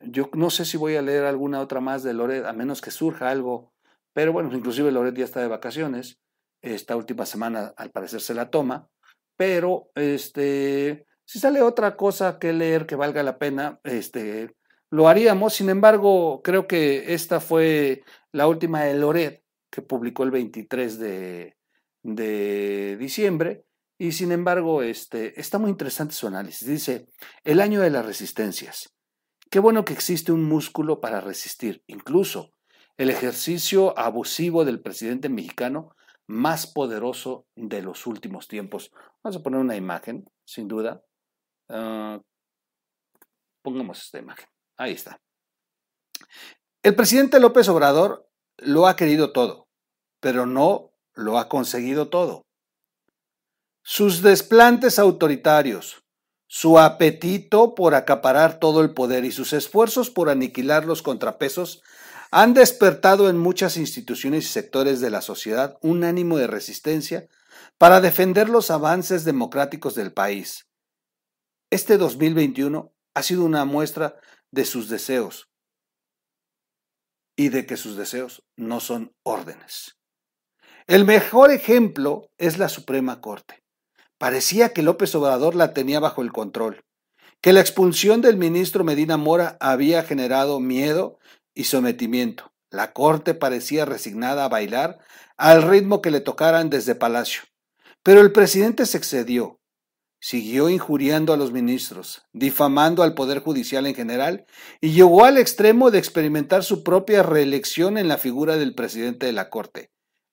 yo 0.00 0.28
no 0.32 0.50
sé 0.50 0.64
si 0.64 0.76
voy 0.76 0.96
a 0.96 1.02
leer 1.02 1.24
alguna 1.24 1.60
otra 1.60 1.80
más 1.80 2.02
de 2.02 2.14
Loret, 2.14 2.44
a 2.44 2.52
menos 2.52 2.80
que 2.80 2.90
surja 2.90 3.30
algo, 3.30 3.72
pero 4.12 4.32
bueno, 4.32 4.52
inclusive 4.52 4.90
Loret 4.90 5.14
ya 5.14 5.24
está 5.24 5.40
de 5.40 5.48
vacaciones, 5.48 6.18
esta 6.62 6.96
última 6.96 7.26
semana 7.26 7.74
al 7.76 7.90
parecer 7.90 8.20
se 8.20 8.34
la 8.34 8.50
toma, 8.50 8.88
pero 9.36 9.90
este, 9.94 11.06
si 11.26 11.40
sale 11.40 11.60
otra 11.60 11.96
cosa 11.96 12.38
que 12.38 12.52
leer 12.52 12.86
que 12.86 12.94
valga 12.94 13.22
la 13.22 13.38
pena, 13.38 13.80
este, 13.82 14.54
lo 14.90 15.08
haríamos. 15.08 15.54
Sin 15.54 15.68
embargo, 15.68 16.40
creo 16.42 16.66
que 16.68 17.12
esta 17.14 17.40
fue 17.40 18.04
la 18.32 18.46
última 18.46 18.84
de 18.84 18.94
Loret, 18.94 19.42
que 19.70 19.82
publicó 19.82 20.22
el 20.22 20.30
23 20.30 20.98
de, 20.98 21.56
de 22.02 22.96
diciembre. 22.96 23.64
Y 23.98 24.12
sin 24.12 24.30
embargo, 24.30 24.82
este, 24.82 25.38
está 25.40 25.58
muy 25.58 25.70
interesante 25.70 26.14
su 26.14 26.28
análisis. 26.28 26.68
Dice, 26.68 27.08
el 27.44 27.60
año 27.60 27.80
de 27.80 27.90
las 27.90 28.06
resistencias. 28.06 28.94
Qué 29.50 29.58
bueno 29.58 29.84
que 29.84 29.94
existe 29.94 30.32
un 30.32 30.44
músculo 30.44 31.00
para 31.00 31.20
resistir. 31.20 31.82
Incluso 31.88 32.52
el 32.98 33.10
ejercicio 33.10 33.98
abusivo 33.98 34.64
del 34.64 34.80
presidente 34.80 35.28
mexicano 35.28 35.96
más 36.26 36.66
poderoso 36.66 37.46
de 37.56 37.82
los 37.82 38.06
últimos 38.06 38.48
tiempos. 38.48 38.92
Vamos 39.22 39.36
a 39.36 39.42
poner 39.42 39.60
una 39.60 39.76
imagen, 39.76 40.28
sin 40.44 40.68
duda. 40.68 41.02
Ah, 41.68 42.20
pongamos 43.62 44.02
esta 44.02 44.18
imagen. 44.18 44.46
Ahí 44.76 44.92
está. 44.92 45.20
El 46.82 46.94
presidente 46.94 47.40
López 47.40 47.68
Obrador 47.68 48.28
lo 48.58 48.86
ha 48.86 48.96
querido 48.96 49.32
todo, 49.32 49.68
pero 50.20 50.46
no 50.46 50.92
lo 51.14 51.38
ha 51.38 51.48
conseguido 51.48 52.08
todo. 52.08 52.46
Sus 53.82 54.22
desplantes 54.22 54.98
autoritarios, 54.98 56.04
su 56.46 56.78
apetito 56.78 57.74
por 57.74 57.94
acaparar 57.94 58.58
todo 58.58 58.82
el 58.82 58.94
poder 58.94 59.24
y 59.24 59.32
sus 59.32 59.52
esfuerzos 59.52 60.10
por 60.10 60.28
aniquilar 60.28 60.84
los 60.84 61.02
contrapesos 61.02 61.82
han 62.30 62.54
despertado 62.54 63.28
en 63.28 63.38
muchas 63.38 63.76
instituciones 63.76 64.44
y 64.44 64.48
sectores 64.48 65.00
de 65.00 65.10
la 65.10 65.22
sociedad 65.22 65.78
un 65.80 66.04
ánimo 66.04 66.38
de 66.38 66.46
resistencia 66.46 67.28
para 67.78 68.00
defender 68.00 68.48
los 68.48 68.70
avances 68.70 69.24
democráticos 69.24 69.94
del 69.94 70.12
país. 70.12 70.65
Este 71.70 71.98
2021 71.98 72.92
ha 73.14 73.22
sido 73.24 73.44
una 73.44 73.64
muestra 73.64 74.20
de 74.52 74.64
sus 74.64 74.88
deseos 74.88 75.48
y 77.36 77.48
de 77.48 77.66
que 77.66 77.76
sus 77.76 77.96
deseos 77.96 78.44
no 78.56 78.78
son 78.78 79.14
órdenes. 79.24 79.96
El 80.86 81.04
mejor 81.04 81.50
ejemplo 81.50 82.30
es 82.38 82.58
la 82.58 82.68
Suprema 82.68 83.20
Corte. 83.20 83.64
Parecía 84.16 84.72
que 84.72 84.84
López 84.84 85.12
Obrador 85.16 85.56
la 85.56 85.74
tenía 85.74 85.98
bajo 85.98 86.22
el 86.22 86.32
control, 86.32 86.84
que 87.40 87.52
la 87.52 87.60
expulsión 87.60 88.20
del 88.20 88.36
ministro 88.36 88.84
Medina 88.84 89.16
Mora 89.16 89.56
había 89.58 90.04
generado 90.04 90.60
miedo 90.60 91.18
y 91.52 91.64
sometimiento. 91.64 92.52
La 92.70 92.92
corte 92.92 93.34
parecía 93.34 93.84
resignada 93.84 94.44
a 94.44 94.48
bailar 94.48 95.00
al 95.36 95.62
ritmo 95.62 96.00
que 96.00 96.12
le 96.12 96.20
tocaran 96.20 96.70
desde 96.70 96.94
Palacio. 96.94 97.42
Pero 98.04 98.20
el 98.20 98.30
presidente 98.30 98.86
se 98.86 98.98
excedió. 98.98 99.58
Siguió 100.18 100.70
injuriando 100.70 101.32
a 101.32 101.36
los 101.36 101.52
ministros, 101.52 102.22
difamando 102.32 103.02
al 103.02 103.14
Poder 103.14 103.40
Judicial 103.40 103.86
en 103.86 103.94
general 103.94 104.46
y 104.80 104.92
llegó 104.92 105.24
al 105.24 105.38
extremo 105.38 105.90
de 105.90 105.98
experimentar 105.98 106.64
su 106.64 106.82
propia 106.82 107.22
reelección 107.22 107.98
en 107.98 108.08
la 108.08 108.16
figura 108.16 108.56
del 108.56 108.74
presidente 108.74 109.26
de 109.26 109.32
la 109.32 109.50
Corte. 109.50 109.90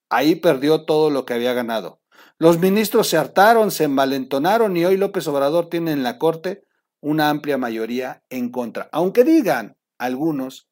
Ahí 0.10 0.36
perdió 0.36 0.86
todo 0.86 1.10
lo 1.10 1.26
que 1.26 1.34
había 1.34 1.54
ganado. 1.54 2.02
Los 2.38 2.60
ministros 2.60 3.08
se 3.08 3.18
hartaron, 3.18 3.72
se 3.72 3.86
envalentonaron 3.86 4.76
y 4.78 4.86
hoy 4.86 4.98
López 4.98 5.28
Obrador 5.28 5.70
tiene 5.70 5.92
en 5.92 6.04
la 6.04 6.18
Corte 6.18 6.64
una 7.02 7.30
amplia 7.30 7.58
mayoría 7.58 8.24
en 8.30 8.50
contra. 8.50 8.90
Aunque 8.92 9.24
digan 9.24 9.78
algunos 9.98 10.70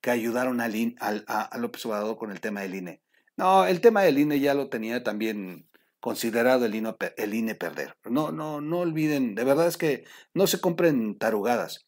que 0.00 0.10
ayudaron 0.10 0.60
al 0.60 0.96
a, 0.98 1.56
López 1.58 1.84
Obrador 1.86 2.16
con 2.16 2.30
el 2.30 2.40
tema 2.40 2.62
del 2.62 2.74
INE. 2.74 3.02
No, 3.36 3.64
el 3.64 3.80
tema 3.80 4.02
del 4.02 4.18
INE 4.18 4.40
ya 4.40 4.54
lo 4.54 4.68
tenía 4.68 5.02
también 5.02 5.69
considerado 6.00 6.64
el 6.64 6.74
INE, 6.74 7.54
perder. 7.54 7.96
No, 8.04 8.32
no, 8.32 8.60
no 8.60 8.78
olviden, 8.80 9.34
de 9.34 9.44
verdad 9.44 9.66
es 9.66 9.76
que 9.76 10.04
no 10.34 10.46
se 10.46 10.60
compren 10.60 11.18
tarugadas. 11.18 11.86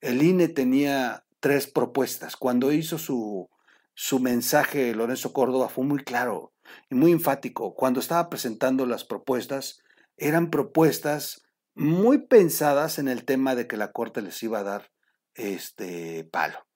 El 0.00 0.22
INE 0.22 0.48
tenía 0.48 1.24
tres 1.40 1.66
propuestas. 1.66 2.36
Cuando 2.36 2.72
hizo 2.72 2.98
su, 2.98 3.48
su 3.94 4.20
mensaje 4.20 4.94
Lorenzo 4.94 5.32
Córdoba 5.32 5.68
fue 5.68 5.84
muy 5.84 6.04
claro 6.04 6.52
y 6.90 6.94
muy 6.94 7.12
enfático. 7.12 7.74
Cuando 7.74 8.00
estaba 8.00 8.28
presentando 8.30 8.86
las 8.86 9.04
propuestas, 9.04 9.82
eran 10.16 10.50
propuestas 10.50 11.42
muy 11.74 12.18
pensadas 12.18 12.98
en 12.98 13.08
el 13.08 13.24
tema 13.24 13.54
de 13.54 13.66
que 13.66 13.76
la 13.76 13.92
Corte 13.92 14.22
les 14.22 14.42
iba 14.42 14.60
a 14.60 14.64
dar 14.64 14.90
este 15.34 16.24
palo. 16.24 16.66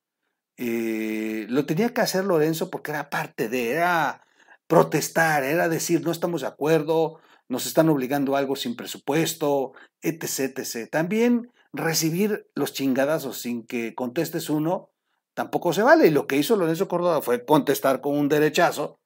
Eh, 0.57 1.47
lo 1.49 1.67
tenía 1.67 1.95
que 1.95 2.01
hacer 2.01 2.25
Lorenzo 2.25 2.69
porque 2.71 2.91
era 2.91 3.11
parte 3.11 3.49
de, 3.49 3.71
era 3.71 4.25
protestar, 4.69 5.43
era 5.43 5.69
decir, 5.69 6.03
no 6.05 6.13
estamos 6.13 6.43
de 6.43 6.47
acuerdo, 6.47 7.19
nos 7.49 7.67
están 7.67 7.89
obligando 7.89 8.37
a 8.37 8.39
algo 8.39 8.55
sin 8.55 8.77
presupuesto, 8.77 9.73
etc, 10.03 10.59
etc. 10.59 10.89
También 10.91 11.51
recibir 11.73 12.47
los 12.55 12.73
chingadazos 12.73 13.41
sin 13.41 13.67
que 13.67 13.95
contestes 13.95 14.51
uno 14.51 14.91
tampoco 15.35 15.73
se 15.73 15.83
vale. 15.83 16.07
Y 16.07 16.11
lo 16.11 16.27
que 16.27 16.37
hizo 16.37 16.57
Lorenzo 16.57 16.89
Córdoba 16.89 17.23
fue 17.23 17.45
contestar 17.45 18.01
con 18.01 18.17
un 18.17 18.29
derechazo. 18.29 19.01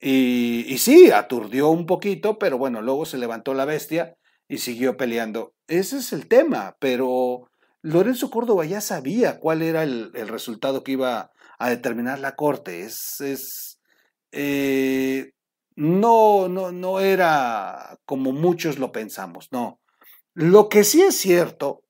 Y, 0.00 0.76
sí, 0.78 1.10
aturdió 1.10 1.70
un 1.70 1.86
poquito, 1.86 2.38
pero 2.38 2.56
bueno, 2.56 2.82
luego 2.82 3.04
se 3.04 3.18
levantó 3.18 3.52
la 3.52 3.64
bestia 3.64 4.16
y 4.46 4.58
siguió 4.58 4.96
peleando. 4.96 5.54
Ese 5.66 5.98
es 5.98 6.12
el 6.12 6.28
tema, 6.28 6.76
pero 6.78 7.50
Lorenzo 7.82 8.30
Córdoba 8.30 8.64
ya 8.64 8.80
sabía 8.80 9.40
cuál 9.40 9.60
era 9.62 9.82
el, 9.82 10.12
resultado 10.28 10.84
que 10.84 10.92
iba 10.92 11.32
a 11.58 11.68
determinar 11.68 12.20
la 12.20 12.36
Corte. 12.36 12.82
Es 12.82 13.77
eh, 14.32 15.32
no, 15.76 16.48
no, 16.48 16.72
no 16.72 17.00
era 17.00 17.98
como 18.04 18.32
muchos 18.32 18.78
lo 18.78 18.92
pensamos, 18.92 19.48
no. 19.52 19.80
Lo 20.34 20.68
que 20.68 20.84
sí 20.84 21.02
es 21.02 21.16
cierto 21.16 21.82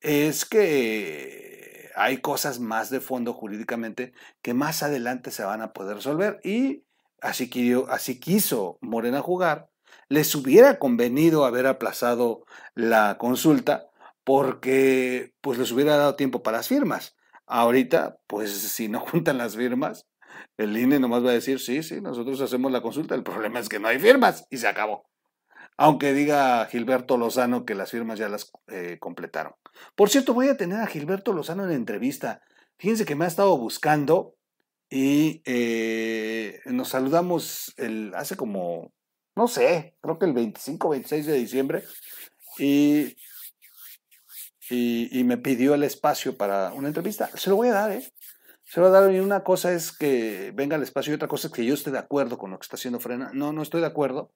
es 0.00 0.44
que 0.44 1.90
hay 1.96 2.18
cosas 2.18 2.60
más 2.60 2.90
de 2.90 3.00
fondo 3.00 3.32
jurídicamente 3.34 4.12
que 4.42 4.54
más 4.54 4.82
adelante 4.82 5.30
se 5.30 5.44
van 5.44 5.62
a 5.62 5.72
poder 5.72 5.96
resolver 5.96 6.40
y 6.44 6.84
así, 7.20 7.50
así 7.88 8.20
quiso 8.20 8.78
Morena 8.80 9.20
jugar. 9.20 9.68
Les 10.08 10.34
hubiera 10.34 10.78
convenido 10.78 11.44
haber 11.44 11.66
aplazado 11.66 12.44
la 12.74 13.18
consulta 13.18 13.88
porque 14.24 15.34
pues 15.40 15.58
les 15.58 15.72
hubiera 15.72 15.96
dado 15.96 16.14
tiempo 16.14 16.42
para 16.42 16.58
las 16.58 16.68
firmas. 16.68 17.16
Ahorita, 17.46 18.18
pues 18.26 18.52
si 18.52 18.88
no 18.88 19.00
juntan 19.06 19.38
las 19.38 19.56
firmas, 19.56 20.06
el 20.56 20.76
INE 20.76 20.98
nomás 20.98 21.24
va 21.24 21.30
a 21.30 21.34
decir, 21.34 21.60
sí, 21.60 21.82
sí, 21.82 22.00
nosotros 22.00 22.40
hacemos 22.40 22.72
la 22.72 22.80
consulta, 22.80 23.14
el 23.14 23.22
problema 23.22 23.60
es 23.60 23.68
que 23.68 23.78
no 23.78 23.88
hay 23.88 23.98
firmas 23.98 24.46
y 24.50 24.58
se 24.58 24.68
acabó. 24.68 25.08
Aunque 25.76 26.12
diga 26.12 26.66
Gilberto 26.66 27.16
Lozano 27.16 27.64
que 27.64 27.74
las 27.74 27.90
firmas 27.90 28.18
ya 28.18 28.28
las 28.28 28.50
eh, 28.66 28.98
completaron. 28.98 29.54
Por 29.94 30.10
cierto, 30.10 30.34
voy 30.34 30.48
a 30.48 30.56
tener 30.56 30.80
a 30.80 30.86
Gilberto 30.86 31.32
Lozano 31.32 31.64
en 31.64 31.70
entrevista. 31.70 32.42
Fíjense 32.78 33.04
que 33.04 33.14
me 33.14 33.24
ha 33.24 33.28
estado 33.28 33.56
buscando 33.56 34.34
y 34.90 35.42
eh, 35.44 36.60
nos 36.66 36.88
saludamos 36.88 37.74
hace 38.14 38.36
como, 38.36 38.92
no 39.36 39.46
sé, 39.46 39.96
creo 40.00 40.18
que 40.18 40.26
el 40.26 40.32
25, 40.32 40.88
26 40.88 41.26
de 41.26 41.34
diciembre. 41.34 41.84
Y 42.58 43.14
y, 44.70 45.24
me 45.24 45.38
pidió 45.38 45.74
el 45.74 45.82
espacio 45.82 46.36
para 46.36 46.72
una 46.72 46.88
entrevista. 46.88 47.30
Se 47.34 47.50
lo 47.50 47.56
voy 47.56 47.68
a 47.68 47.72
dar, 47.72 47.92
¿eh? 47.92 48.12
Se 48.68 48.80
voy 48.80 48.90
a 48.90 48.92
dar. 48.92 49.12
Y 49.12 49.18
una 49.18 49.44
cosa 49.44 49.72
es 49.72 49.96
que 49.96 50.52
venga 50.54 50.76
el 50.76 50.82
espacio 50.82 51.12
y 51.12 51.16
otra 51.16 51.26
cosa 51.26 51.48
es 51.48 51.54
que 51.54 51.64
yo 51.64 51.72
esté 51.72 51.90
de 51.90 51.98
acuerdo 51.98 52.36
con 52.36 52.50
lo 52.50 52.58
que 52.58 52.64
está 52.64 52.76
haciendo 52.76 53.00
Frena. 53.00 53.30
No, 53.32 53.52
no 53.52 53.62
estoy 53.62 53.80
de 53.80 53.86
acuerdo, 53.86 54.30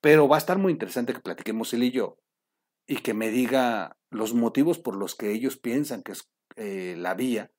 pero 0.00 0.28
va 0.28 0.36
a 0.36 0.38
estar 0.38 0.58
muy 0.58 0.70
interesante 0.70 1.12
que 1.12 1.20
platiquemos 1.20 1.74
él 1.74 1.82
y 1.82 1.90
yo 1.90 2.16
y 2.86 2.98
que 2.98 3.14
me 3.14 3.30
diga 3.30 3.96
los 4.10 4.32
motivos 4.32 4.78
por 4.78 4.94
los 4.94 5.16
que 5.16 5.32
ellos 5.32 5.56
piensan 5.56 6.02
que 6.02 6.12
es 6.12 6.30
eh, 6.54 6.94
la 6.96 7.14
vía. 7.14 7.50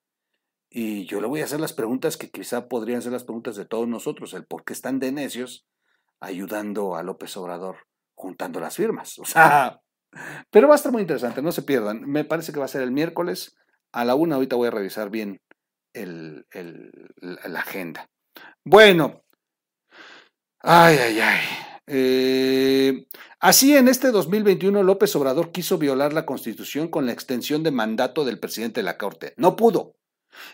Y 0.70 1.04
yo 1.04 1.20
le 1.20 1.26
voy 1.26 1.42
a 1.42 1.44
hacer 1.44 1.60
las 1.60 1.74
preguntas 1.74 2.16
que 2.16 2.30
quizá 2.30 2.66
podrían 2.66 3.02
ser 3.02 3.12
las 3.12 3.24
preguntas 3.24 3.56
de 3.56 3.66
todos 3.66 3.86
nosotros, 3.86 4.32
el 4.32 4.46
por 4.46 4.64
qué 4.64 4.72
están 4.72 4.98
de 4.98 5.12
necios 5.12 5.66
ayudando 6.20 6.96
a 6.96 7.02
López 7.02 7.36
Obrador 7.36 7.76
juntando 8.14 8.58
las 8.58 8.76
firmas. 8.76 9.18
O 9.20 9.26
sea, 9.26 9.82
pero 10.50 10.66
va 10.66 10.74
a 10.74 10.76
estar 10.76 10.92
muy 10.92 11.02
interesante, 11.02 11.42
no 11.42 11.52
se 11.52 11.60
pierdan. 11.60 12.08
Me 12.08 12.24
parece 12.24 12.52
que 12.52 12.58
va 12.58 12.64
a 12.64 12.68
ser 12.68 12.80
el 12.80 12.90
miércoles 12.90 13.54
a 13.92 14.06
la 14.06 14.14
una. 14.14 14.36
Ahorita 14.36 14.56
voy 14.56 14.68
a 14.68 14.70
revisar 14.70 15.10
bien 15.10 15.42
la 16.04 17.60
agenda. 17.60 18.08
Bueno, 18.64 19.22
ay, 20.60 20.98
ay, 20.98 21.20
ay. 21.20 21.40
Eh, 21.88 23.06
así 23.40 23.76
en 23.76 23.86
este 23.88 24.10
2021 24.10 24.82
López 24.82 25.14
Obrador 25.14 25.52
quiso 25.52 25.78
violar 25.78 26.12
la 26.12 26.26
constitución 26.26 26.88
con 26.88 27.06
la 27.06 27.12
extensión 27.12 27.62
de 27.62 27.70
mandato 27.70 28.24
del 28.24 28.40
presidente 28.40 28.80
de 28.80 28.84
la 28.84 28.98
Corte. 28.98 29.34
No 29.36 29.54
pudo. 29.54 29.94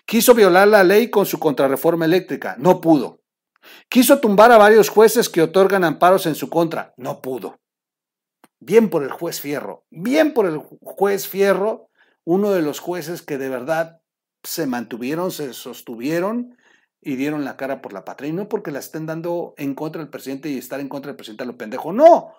Quiso 0.05 0.35
violar 0.35 0.69
la 0.69 0.85
ley 0.85 1.11
con 1.11 1.27
su 1.27 1.39
contrarreforma 1.39 2.05
eléctrica. 2.05 2.55
No 2.59 2.81
pudo. 2.81 3.23
Quiso 3.89 4.21
tumbar 4.21 4.53
a 4.53 4.59
varios 4.59 4.89
jueces 4.89 5.29
que 5.29 5.43
otorgan 5.43 5.85
amparos 5.85 6.27
en 6.27 6.35
su 6.35 6.51
contra. 6.51 6.93
No 6.97 7.21
pudo. 7.23 7.61
Bien 8.61 8.91
por 8.91 9.03
el 9.03 9.11
juez 9.11 9.41
Fierro, 9.41 9.87
bien 9.91 10.35
por 10.35 10.47
el 10.47 10.59
juez 10.59 11.27
Fierro, 11.27 11.89
uno 12.25 12.53
de 12.53 12.63
los 12.63 12.79
jueces 12.79 13.21
que 13.21 13.37
de 13.37 13.49
verdad 13.49 14.02
se 14.43 14.67
mantuvieron, 14.67 15.31
se 15.31 15.53
sostuvieron 15.53 16.57
y 17.01 17.17
dieron 17.17 17.45
la 17.45 17.57
cara 17.57 17.83
por 17.83 17.93
la 17.93 18.05
patria. 18.05 18.31
Y 18.31 18.33
no 18.33 18.49
porque 18.49 18.71
la 18.71 18.79
estén 18.79 19.07
dando 19.07 19.55
en 19.57 19.75
contra 19.75 20.01
del 20.01 20.11
presidente 20.11 20.49
y 20.49 20.59
estar 20.59 20.81
en 20.81 20.89
contra 20.89 21.11
del 21.11 21.17
presidente 21.17 21.45
a 21.45 21.47
lo 21.47 21.59
pendejo, 21.59 21.93
no, 21.93 22.35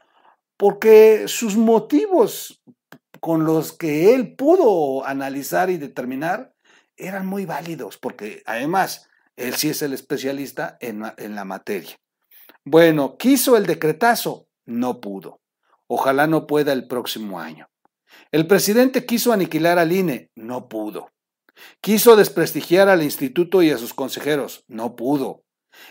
porque 0.57 1.27
sus 1.27 1.57
motivos 1.57 2.61
con 3.19 3.45
los 3.45 3.73
que 3.73 4.13
él 4.13 4.35
pudo 4.35 5.05
analizar 5.05 5.69
y 5.69 5.77
determinar 5.77 6.53
eran 6.97 7.25
muy 7.25 7.45
válidos, 7.45 7.97
porque 7.97 8.43
además 8.45 9.09
él 9.35 9.55
sí 9.55 9.69
es 9.69 9.81
el 9.81 9.93
especialista 9.93 10.77
en, 10.79 11.03
en 11.17 11.35
la 11.35 11.45
materia. 11.45 11.97
Bueno, 12.65 13.17
quiso 13.17 13.57
el 13.57 13.65
decretazo, 13.65 14.47
no 14.65 15.01
pudo. 15.01 15.41
Ojalá 15.87 16.27
no 16.27 16.47
pueda 16.47 16.73
el 16.73 16.87
próximo 16.87 17.39
año. 17.39 17.67
El 18.31 18.47
presidente 18.47 19.05
quiso 19.05 19.33
aniquilar 19.33 19.79
al 19.79 19.91
INE, 19.91 20.29
no 20.35 20.67
pudo. 20.67 21.12
Quiso 21.81 22.15
desprestigiar 22.15 22.89
al 22.89 23.03
instituto 23.03 23.61
y 23.61 23.71
a 23.71 23.77
sus 23.77 23.93
consejeros. 23.93 24.63
No 24.67 24.95
pudo. 24.95 25.43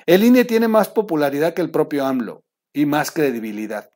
El 0.06 0.24
INE 0.24 0.44
tiene 0.44 0.68
más 0.68 0.88
popularidad 0.88 1.54
que 1.54 1.62
el 1.62 1.70
propio 1.70 2.06
AMLO 2.06 2.44
y 2.72 2.86
más 2.86 3.10
credibilidad. 3.10 3.90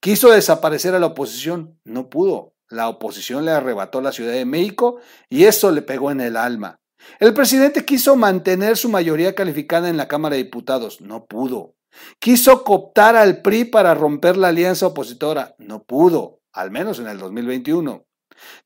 Quiso 0.00 0.30
desaparecer 0.30 0.94
a 0.94 0.98
la 0.98 1.06
oposición. 1.06 1.78
No 1.84 2.08
pudo. 2.08 2.54
La 2.68 2.88
oposición 2.88 3.44
le 3.44 3.50
arrebató 3.50 4.00
la 4.00 4.12
Ciudad 4.12 4.32
de 4.32 4.44
México 4.44 5.00
y 5.28 5.44
eso 5.44 5.72
le 5.72 5.82
pegó 5.82 6.10
en 6.10 6.20
el 6.20 6.36
alma. 6.36 6.80
El 7.18 7.34
presidente 7.34 7.84
quiso 7.84 8.16
mantener 8.16 8.76
su 8.76 8.88
mayoría 8.88 9.34
calificada 9.34 9.88
en 9.88 9.96
la 9.96 10.08
Cámara 10.08 10.36
de 10.36 10.44
Diputados. 10.44 11.00
No 11.00 11.26
pudo. 11.26 11.74
Quiso 12.18 12.62
cooptar 12.62 13.16
al 13.16 13.42
PRI 13.42 13.64
para 13.64 13.94
romper 13.94 14.36
la 14.36 14.48
alianza 14.48 14.86
opositora. 14.86 15.54
No 15.58 15.82
pudo, 15.82 16.40
al 16.52 16.70
menos 16.70 16.98
en 16.98 17.08
el 17.08 17.18
2021. 17.18 18.06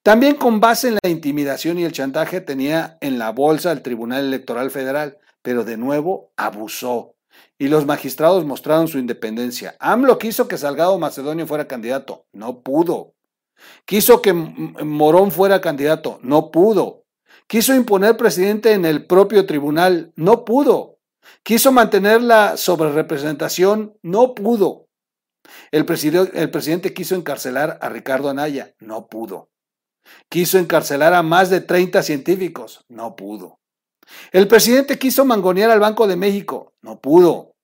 También 0.03 0.37
con 0.37 0.61
base 0.61 0.89
en 0.89 0.99
la 1.03 1.11
intimidación 1.11 1.79
y 1.79 1.85
el 1.85 1.93
chantaje 1.93 2.41
tenía 2.41 2.99
en 3.01 3.19
la 3.19 3.31
bolsa 3.31 3.73
el 3.73 3.83
Tribunal 3.83 4.27
Electoral 4.27 4.71
Federal, 4.71 5.19
pero 5.43 5.65
de 5.65 5.77
nuevo 5.77 6.33
abusó. 6.37 7.15
Y 7.59 7.69
los 7.69 7.87
magistrados 7.87 8.45
mostraron 8.45 8.89
su 8.89 8.99
independencia. 8.99 9.77
AMLO 9.79 10.19
quiso 10.19 10.49
que 10.49 10.59
Salgado 10.59 10.99
Macedonio 10.99 11.47
fuera 11.47 11.67
candidato. 11.67 12.27
No 12.33 12.61
pudo. 12.61 13.15
Quiso 13.85 14.21
que 14.23 14.33
Morón 14.33 15.31
fuera 15.31 15.61
candidato. 15.61 16.19
No 16.23 16.51
pudo. 16.51 17.05
Quiso 17.47 17.75
imponer 17.75 18.17
presidente 18.17 18.73
en 18.73 18.85
el 18.85 19.07
propio 19.07 19.47
tribunal. 19.47 20.13
No 20.17 20.45
pudo. 20.45 20.99
Quiso 21.43 21.73
mantener 21.73 22.23
la 22.23 22.57
sobrerepresentación. 22.57 23.97
No 24.03 24.35
pudo. 24.35 24.89
El, 25.71 25.87
el 26.35 26.51
presidente 26.51 26.95
quiso 26.95 27.15
encarcelar 27.15 27.79
a 27.81 27.89
Ricardo 27.89 28.29
Anaya. 28.29 28.75
No 28.81 29.07
pudo. 29.07 29.51
Quiso 30.29 30.59
encarcelar 30.59 31.15
a 31.15 31.23
más 31.23 31.51
de 31.51 31.61
30 31.61 32.03
científicos. 32.03 32.85
No 32.89 33.17
pudo. 33.17 33.61
El 34.33 34.49
presidente 34.49 34.99
quiso 34.99 35.25
mangonear 35.25 35.71
al 35.71 35.81
Banco 35.81 36.07
de 36.07 36.17
México. 36.17 36.75
No 36.83 37.01
pudo. 37.01 37.55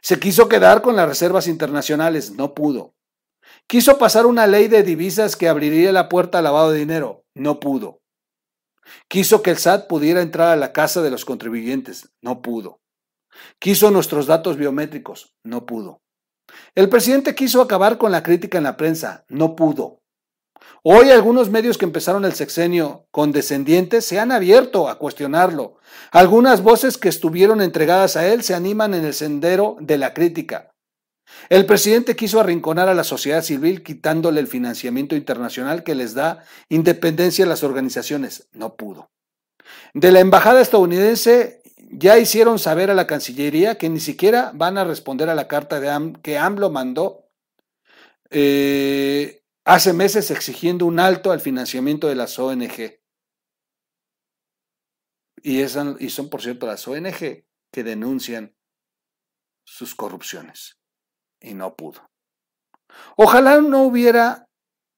Se 0.00 0.18
quiso 0.18 0.48
quedar 0.48 0.82
con 0.82 0.96
las 0.96 1.08
reservas 1.08 1.46
internacionales. 1.46 2.32
No 2.32 2.54
pudo. 2.54 2.94
Quiso 3.66 3.98
pasar 3.98 4.26
una 4.26 4.46
ley 4.46 4.68
de 4.68 4.82
divisas 4.82 5.36
que 5.36 5.48
abriría 5.48 5.92
la 5.92 6.08
puerta 6.08 6.38
al 6.38 6.44
lavado 6.44 6.70
de 6.72 6.78
dinero. 6.78 7.24
No 7.34 7.60
pudo. 7.60 8.00
Quiso 9.08 9.42
que 9.42 9.50
el 9.50 9.58
SAT 9.58 9.86
pudiera 9.86 10.22
entrar 10.22 10.48
a 10.48 10.56
la 10.56 10.72
casa 10.72 11.02
de 11.02 11.10
los 11.10 11.24
contribuyentes. 11.24 12.10
No 12.22 12.42
pudo. 12.42 12.80
Quiso 13.58 13.90
nuestros 13.90 14.26
datos 14.26 14.56
biométricos. 14.56 15.34
No 15.44 15.66
pudo. 15.66 16.00
El 16.74 16.88
presidente 16.88 17.34
quiso 17.34 17.60
acabar 17.60 17.98
con 17.98 18.10
la 18.10 18.22
crítica 18.22 18.58
en 18.58 18.64
la 18.64 18.76
prensa. 18.76 19.24
No 19.28 19.54
pudo. 19.54 20.00
Hoy 20.90 21.10
algunos 21.10 21.50
medios 21.50 21.76
que 21.76 21.84
empezaron 21.84 22.24
el 22.24 22.32
sexenio 22.32 23.04
condescendientes 23.10 24.06
se 24.06 24.18
han 24.18 24.32
abierto 24.32 24.88
a 24.88 24.96
cuestionarlo. 24.96 25.76
Algunas 26.12 26.62
voces 26.62 26.96
que 26.96 27.10
estuvieron 27.10 27.60
entregadas 27.60 28.16
a 28.16 28.26
él 28.26 28.42
se 28.42 28.54
animan 28.54 28.94
en 28.94 29.04
el 29.04 29.12
sendero 29.12 29.76
de 29.80 29.98
la 29.98 30.14
crítica. 30.14 30.72
El 31.50 31.66
presidente 31.66 32.16
quiso 32.16 32.40
arrinconar 32.40 32.88
a 32.88 32.94
la 32.94 33.04
sociedad 33.04 33.42
civil 33.42 33.82
quitándole 33.82 34.40
el 34.40 34.46
financiamiento 34.46 35.14
internacional 35.14 35.84
que 35.84 35.94
les 35.94 36.14
da 36.14 36.42
independencia 36.70 37.44
a 37.44 37.48
las 37.48 37.62
organizaciones. 37.62 38.48
No 38.52 38.74
pudo. 38.76 39.10
De 39.92 40.10
la 40.10 40.20
embajada 40.20 40.62
estadounidense 40.62 41.60
ya 41.90 42.16
hicieron 42.16 42.58
saber 42.58 42.90
a 42.90 42.94
la 42.94 43.06
Cancillería 43.06 43.74
que 43.74 43.90
ni 43.90 44.00
siquiera 44.00 44.52
van 44.54 44.78
a 44.78 44.84
responder 44.84 45.28
a 45.28 45.34
la 45.34 45.48
carta 45.48 45.82
que 46.22 46.38
AMLO 46.38 46.70
mandó 46.70 47.26
eh, 48.30 49.38
hace 49.68 49.92
meses 49.92 50.30
exigiendo 50.30 50.86
un 50.86 50.98
alto 50.98 51.30
al 51.30 51.40
financiamiento 51.40 52.08
de 52.08 52.14
las 52.14 52.38
ONG. 52.38 53.02
Y, 55.42 55.60
y 55.60 55.68
son, 56.10 56.30
por 56.30 56.40
cierto, 56.40 56.66
las 56.66 56.88
ONG 56.88 57.44
que 57.70 57.84
denuncian 57.84 58.56
sus 59.66 59.94
corrupciones. 59.94 60.80
Y 61.38 61.52
no 61.52 61.76
pudo. 61.76 62.10
Ojalá 63.18 63.60
no 63.60 63.82
hubiera, 63.82 64.48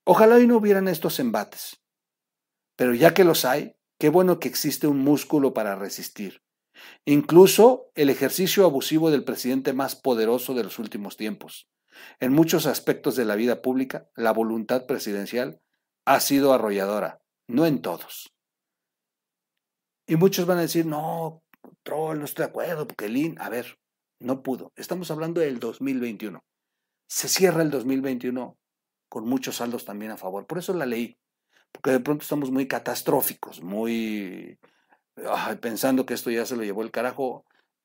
ojalá 0.07 0.37
hoy 0.37 0.47
no 0.47 0.59
hubieran 0.59 0.87
estos 0.87 1.19
embates. 1.19 1.83
Pero 2.77 2.95
ya 2.95 3.13
que 3.13 3.25
los 3.25 3.45
hay, 3.45 3.75
qué 3.99 4.09
bueno 4.09 4.39
que 4.39 4.47
existe 4.47 4.87
un 4.87 5.01
músculo 5.01 5.53
para 5.53 5.75
resistir. 5.75 6.43
Incluso 7.05 7.91
el 7.97 8.09
ejercicio 8.09 8.65
abusivo 8.65 9.11
del 9.11 9.25
presidente 9.25 9.73
más 9.73 9.97
poderoso 9.97 10.55
de 10.55 10.63
los 10.63 10.79
últimos 10.79 11.17
tiempos. 11.17 11.69
En 12.19 12.33
muchos 12.33 12.67
aspectos 12.67 13.17
de 13.17 13.25
la 13.25 13.35
vida 13.35 13.63
pública, 13.63 14.09
la 14.15 14.33
voluntad 14.33 14.87
presidencial 14.87 15.61
ha 16.05 16.21
sido 16.21 16.53
arrolladora, 16.53 17.21
no 17.47 17.67
en 17.67 17.83
todos. 17.83 18.33
Y 20.07 20.17
muchos 20.17 20.47
van 20.47 20.59
a 20.59 20.63
decir, 20.63 20.87
no, 20.87 21.43
troll, 21.83 22.19
no 22.19 22.25
estoy 22.25 22.45
de 22.45 22.51
acuerdo, 22.51 22.87
porque 22.87 23.07
el 23.07 23.17
IN, 23.17 23.41
a 23.41 23.49
ver, 23.49 23.79
no 24.19 24.43
pudo. 24.43 24.73
Estamos 24.77 25.11
hablando 25.11 25.41
del 25.41 25.61
2021. 25.61 26.43
Se 27.09 27.29
cierra 27.29 27.63
el 27.63 27.71
2021 27.71 28.57
con 29.09 29.29
muchos 29.29 29.57
saldos 29.57 29.85
también 29.85 30.13
a 30.13 30.17
favor. 30.17 30.47
Por 30.47 30.59
eso 30.59 30.75
la 30.75 30.87
leí, 30.87 31.19
porque 31.73 31.91
de 31.91 32.01
pronto 32.01 32.23
estamos 32.23 32.51
muy 32.51 32.67
catastróficos, 32.67 33.63
muy 33.63 34.59
pensando 35.61 36.07
que 36.07 36.15
esto 36.15 36.31
ya 36.31 36.47
se 36.47 36.57
lo 36.57 36.65
llevó 36.65 36.83
el 36.83 36.91
carajo. 36.91 37.45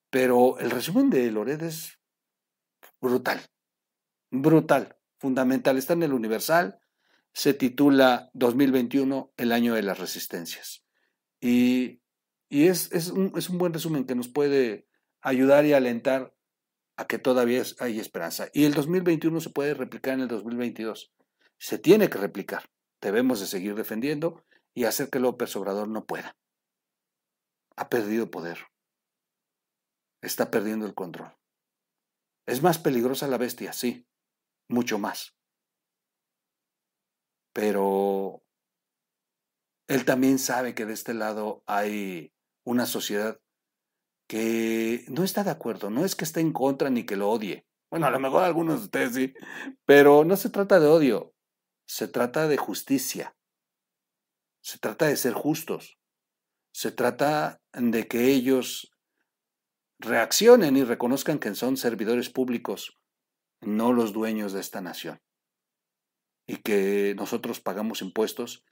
Pero 0.10 0.58
el 0.60 0.72
resumen 0.72 1.10
de 1.10 1.30
Loret 1.32 1.62
es 1.62 2.00
brutal 3.02 3.42
brutal, 4.42 4.98
fundamental. 5.18 5.78
Está 5.78 5.94
en 5.94 6.04
el 6.04 6.14
Universal, 6.14 6.80
se 7.34 7.54
titula 7.54 8.30
2021, 8.34 9.34
el 9.38 9.52
año 9.52 9.74
de 9.74 9.84
las 9.84 10.00
resistencias. 10.00 10.86
Y, 11.42 12.02
es, 12.50 12.90
un, 13.12 13.34
es, 13.36 13.50
un, 13.50 13.58
buen 13.58 13.74
resumen 13.74 14.06
que 14.06 14.16
nos 14.16 14.30
puede 14.30 14.88
ayudar 15.22 15.66
y 15.66 15.74
alentar 15.74 16.36
a 16.98 17.08
que 17.08 17.20
todavía 17.20 17.64
hay 17.80 18.00
esperanza. 18.00 18.48
Y 18.54 18.66
el 18.66 18.74
2021 18.74 19.42
se 19.42 19.50
puede 19.50 19.74
replicar 19.74 20.14
en 20.14 20.22
el 20.22 20.28
2022. 20.28 21.14
Se 21.58 21.78
tiene 21.78 22.10
que 22.10 22.18
replicar. 22.18 22.70
Debemos 23.02 23.40
de 23.40 23.48
seguir 23.48 23.76
defendiendo 23.76 24.46
y 24.74 24.86
hacer 24.86 25.10
que 25.10 25.20
López 25.20 25.56
Obrador 25.56 25.88
no 25.88 26.06
pueda. 26.06 26.38
Ha 27.76 27.90
perdido 27.90 28.32
poder. 28.32 28.60
Está 30.22 30.50
perdiendo 30.50 30.86
el 30.86 30.94
control. 30.94 31.36
Es 32.46 32.62
más 32.62 32.78
peligrosa 32.80 33.28
la 33.28 33.38
bestia, 33.38 33.74
sí, 33.74 34.08
mucho 34.68 35.00
más. 35.00 35.36
Pero 37.54 38.44
él 39.88 40.06
también 40.06 40.40
sabe 40.40 40.76
que 40.76 40.86
de 40.86 40.94
este 40.94 41.14
lado 41.14 41.64
hay 41.68 42.34
una 42.64 42.86
sociedad 42.86 43.40
que 44.28 45.06
no 45.08 45.24
está 45.24 45.44
de 45.44 45.52
acuerdo, 45.52 45.90
no 45.90 46.04
es 46.04 46.16
que 46.16 46.26
esté 46.26 46.42
en 46.42 46.52
contra 46.52 46.90
ni 46.90 47.06
que 47.06 47.16
lo 47.16 47.30
odie. 47.30 47.68
Bueno, 47.92 48.08
a 48.08 48.12
lo 48.12 48.20
mejor 48.20 48.44
algunos 48.44 48.80
de 48.80 48.86
ustedes 48.86 49.14
sí, 49.14 49.34
pero 49.86 50.26
no 50.26 50.36
se 50.36 50.50
trata 50.50 50.80
de 50.80 50.88
odio, 50.88 51.36
se 51.88 52.08
trata 52.08 52.48
de 52.48 52.58
justicia, 52.58 53.38
se 54.62 54.80
trata 54.80 55.06
de 55.06 55.16
ser 55.16 55.34
justos, 55.34 56.00
se 56.74 56.92
trata 56.92 57.62
de 57.74 58.08
que 58.08 58.32
ellos 58.32 58.92
reaccionen 60.00 60.76
y 60.76 60.84
reconozcan 60.84 61.40
que 61.40 61.54
son 61.54 61.78
servidores 61.78 62.30
públicos 62.30 63.00
no 63.66 63.94
los 63.94 64.14
dueños 64.14 64.54
de 64.54 64.62
esta 64.62 64.82
nación. 64.82 65.22
Y 66.48 66.58
que 66.58 67.16
nosotros 67.18 67.60
pagamos 67.60 68.02
impuestos 68.02 68.64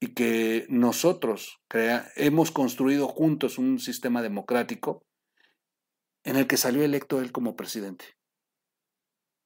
y 0.00 0.14
que 0.14 0.66
nosotros 0.68 1.62
hemos 2.16 2.50
construido 2.50 3.06
juntos 3.06 3.58
un 3.58 3.78
sistema 3.78 4.20
democrático 4.20 5.06
en 6.24 6.36
el 6.36 6.46
que 6.46 6.56
salió 6.56 6.82
electo 6.82 7.20
él 7.20 7.30
como 7.30 7.56
presidente. 7.56 8.16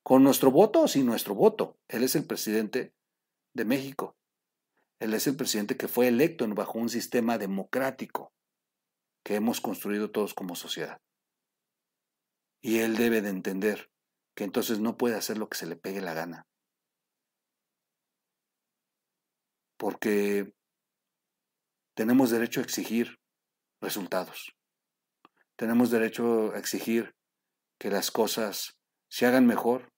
Con 0.03 0.23
nuestro 0.23 0.51
voto 0.51 0.83
o 0.83 0.89
sin 0.89 1.05
nuestro 1.05 1.35
voto. 1.35 1.79
Él 1.89 2.03
es 2.05 2.17
el 2.17 2.27
presidente 2.27 2.95
de 3.55 3.65
México. 3.65 4.17
Él 4.99 5.13
es 5.13 5.27
el 5.27 5.37
presidente 5.37 5.77
que 5.77 5.89
fue 5.89 6.09
electo 6.09 6.47
bajo 6.55 6.79
un 6.79 6.89
sistema 6.89 7.39
democrático 7.39 8.33
que 9.25 9.35
hemos 9.35 9.61
construido 9.61 10.11
todos 10.11 10.33
como 10.33 10.55
sociedad. 10.55 11.03
Y 12.63 12.79
él 12.79 12.97
debe 12.97 13.21
de 13.21 13.31
entender 13.31 13.91
que 14.37 14.45
entonces 14.45 14.79
no 14.79 14.97
puede 14.99 15.17
hacer 15.17 15.39
lo 15.39 15.49
que 15.49 15.57
se 15.57 15.67
le 15.67 15.77
pegue 15.77 16.01
la 16.03 16.15
gana. 16.15 16.47
Porque 19.79 20.53
tenemos 21.95 22.31
derecho 22.31 22.61
a 22.61 22.63
exigir 22.63 23.19
resultados. 23.81 24.55
Tenemos 25.57 25.91
derecho 25.91 26.53
a 26.53 26.59
exigir 26.59 27.15
que 27.79 27.91
las 27.91 28.11
cosas 28.11 28.79
se 29.09 29.25
hagan 29.25 29.47
mejor 29.47 29.91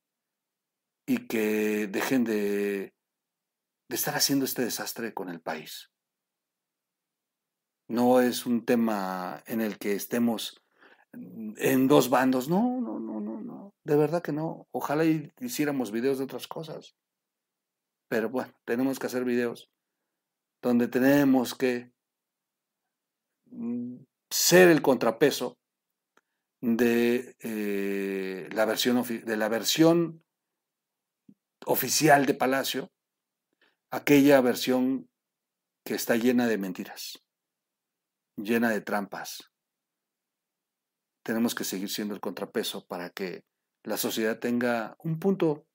y 1.05 1.27
que 1.27 1.88
dejen 1.88 2.22
de, 2.22 2.94
de 3.88 3.96
estar 3.96 4.14
haciendo 4.14 4.44
este 4.44 4.62
desastre 4.62 5.14
con 5.14 5.31
el 5.31 5.40
país. 5.40 5.90
No 7.88 8.20
es 8.20 8.46
un 8.46 8.64
tema 8.64 9.42
en 9.46 9.61
el 9.62 9.79
que 9.79 9.94
estemos 9.94 10.62
en 11.12 11.88
dos 11.88 12.11
bandos. 12.11 12.48
No, 12.48 12.81
no. 12.81 12.98
De 13.88 13.96
verdad 13.96 14.22
que 14.22 14.33
no. 14.33 14.68
Ojalá 14.70 15.03
hiciéramos 15.40 15.90
videos 15.92 16.18
de 16.18 16.24
otras 16.24 16.46
cosas. 16.46 16.94
Pero 18.07 18.29
bueno, 18.29 18.53
tenemos 18.66 18.98
que 18.98 19.07
hacer 19.07 19.24
videos 19.24 19.70
donde 20.61 20.88
tenemos 20.88 21.55
que 21.55 21.90
ser 24.29 24.68
el 24.68 24.83
contrapeso 24.83 25.59
de, 26.61 27.35
eh, 27.40 28.51
la, 28.53 28.66
versión, 28.66 29.03
de 29.24 29.37
la 29.38 29.48
versión 29.48 30.22
oficial 31.64 32.27
de 32.27 32.35
Palacio, 32.35 32.92
aquella 33.90 34.42
versión 34.42 35.09
que 35.83 35.94
está 35.94 36.16
llena 36.16 36.46
de 36.46 36.59
mentiras, 36.59 37.24
llena 38.37 38.68
de 38.68 38.83
trampas. 38.83 39.51
Tenemos 41.22 41.55
que 41.55 41.64
seguir 41.64 41.88
siendo 41.88 42.12
el 42.12 42.20
contrapeso 42.20 42.87
para 42.87 43.09
que 43.09 43.48
la 43.88 43.96
sociedad 43.96 44.38
tenga 44.38 44.96
un 44.98 45.18
punto 45.18 45.66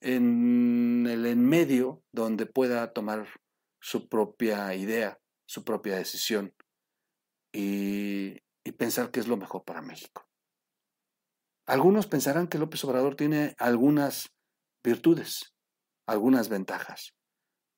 en 0.00 1.04
el 1.08 1.26
en 1.26 1.44
medio 1.44 2.04
donde 2.12 2.46
pueda 2.46 2.92
tomar 2.92 3.26
su 3.80 4.08
propia 4.08 4.72
idea, 4.76 5.20
su 5.44 5.64
propia 5.64 5.96
decisión 5.96 6.54
y, 7.52 8.40
pensar 8.76 9.10
qué 9.10 9.18
es 9.18 9.26
lo 9.26 9.38
mejor 9.38 9.64
para 9.64 9.80
México. 9.80 10.28
Algunos 11.66 12.06
pensarán 12.06 12.46
que 12.46 12.58
López 12.58 12.84
Obrador 12.84 13.16
tiene 13.16 13.56
algunas 13.58 14.30
virtudes, 14.84 15.54
algunas 16.06 16.48
ventajas, 16.50 17.14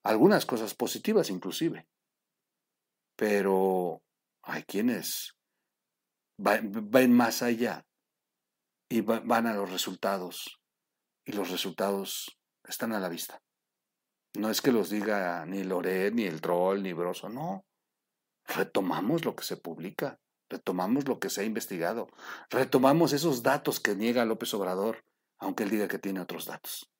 algunas 0.03 0.45
cosas 0.45 0.75
positivas 0.75 1.29
inclusive, 1.29 1.87
pero 3.15 4.03
hay 4.43 4.63
quienes 4.63 5.33
ven 6.37 7.13
más 7.13 7.41
allá 7.41 7.85
y 8.91 8.99
van 8.99 9.47
a 9.47 9.53
los 9.53 9.71
resultados 9.71 10.59
y 11.23 11.31
los 11.31 11.49
resultados 11.49 12.37
están 12.67 12.91
a 12.91 12.99
la 12.99 13.07
vista. 13.07 13.41
No 14.33 14.49
es 14.49 14.61
que 14.61 14.73
los 14.73 14.89
diga 14.89 15.45
ni 15.45 15.63
Loret, 15.63 16.13
ni 16.13 16.25
el 16.25 16.41
troll, 16.41 16.83
ni 16.83 16.91
Broso, 16.91 17.29
no. 17.29 17.65
Retomamos 18.43 19.23
lo 19.23 19.33
que 19.33 19.45
se 19.45 19.55
publica, 19.55 20.19
retomamos 20.49 21.07
lo 21.07 21.19
que 21.19 21.29
se 21.29 21.39
ha 21.39 21.43
investigado, 21.45 22.09
retomamos 22.49 23.13
esos 23.13 23.43
datos 23.43 23.79
que 23.79 23.95
niega 23.95 24.25
López 24.25 24.53
Obrador, 24.55 25.05
aunque 25.39 25.63
él 25.63 25.69
diga 25.69 25.87
que 25.87 25.99
tiene 25.99 26.19
otros 26.19 26.45
datos. 26.45 26.91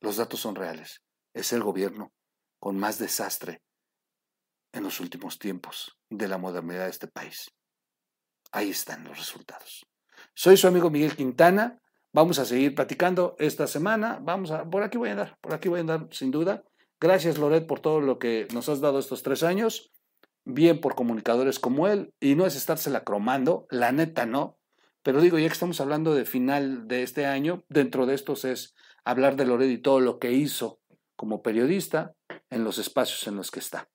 Los 0.00 0.16
datos 0.16 0.40
son 0.40 0.54
reales. 0.54 1.02
Es 1.34 1.52
el 1.52 1.62
gobierno 1.62 2.14
con 2.58 2.78
más 2.78 2.98
desastre 2.98 3.62
en 4.72 4.84
los 4.84 4.98
últimos 4.98 5.38
tiempos 5.38 5.98
de 6.08 6.26
la 6.28 6.38
modernidad 6.38 6.84
de 6.84 6.90
este 6.90 7.08
país. 7.08 7.50
Ahí 8.50 8.70
están 8.70 9.04
los 9.04 9.18
resultados. 9.18 9.86
Soy 10.34 10.56
su 10.56 10.66
amigo 10.66 10.90
Miguel 10.90 11.14
Quintana. 11.14 11.78
Vamos 12.12 12.38
a 12.38 12.44
seguir 12.44 12.74
platicando 12.74 13.36
esta 13.38 13.66
semana. 13.66 14.18
Vamos 14.22 14.50
a, 14.50 14.68
por 14.68 14.82
aquí 14.82 14.96
voy 14.96 15.10
a 15.10 15.12
andar, 15.12 15.38
por 15.40 15.54
aquí 15.54 15.68
voy 15.68 15.78
a 15.78 15.80
andar 15.82 16.08
sin 16.10 16.30
duda. 16.30 16.64
Gracias 17.00 17.38
Loret 17.38 17.66
por 17.66 17.80
todo 17.80 18.00
lo 18.00 18.18
que 18.18 18.48
nos 18.52 18.68
has 18.68 18.80
dado 18.80 18.98
estos 18.98 19.22
tres 19.22 19.42
años. 19.42 19.92
Bien 20.44 20.80
por 20.80 20.94
comunicadores 20.94 21.58
como 21.58 21.86
él. 21.86 22.14
Y 22.18 22.34
no 22.34 22.46
es 22.46 22.56
estársela 22.56 23.04
cromando, 23.04 23.66
la 23.70 23.92
neta 23.92 24.24
no. 24.24 24.58
Pero 25.02 25.20
digo, 25.20 25.38
ya 25.38 25.48
que 25.48 25.52
estamos 25.52 25.80
hablando 25.80 26.14
de 26.14 26.24
final 26.24 26.88
de 26.88 27.02
este 27.02 27.26
año, 27.26 27.64
dentro 27.68 28.06
de 28.06 28.14
estos 28.14 28.44
es 28.44 28.74
hablar 29.04 29.36
de 29.36 29.44
Loret 29.44 29.70
y 29.70 29.78
todo 29.78 30.00
lo 30.00 30.18
que 30.18 30.32
hizo 30.32 30.80
como 31.16 31.42
periodista 31.42 32.14
en 32.50 32.64
los 32.64 32.78
espacios 32.78 33.26
en 33.26 33.36
los 33.36 33.50
que 33.50 33.58
está. 33.58 33.88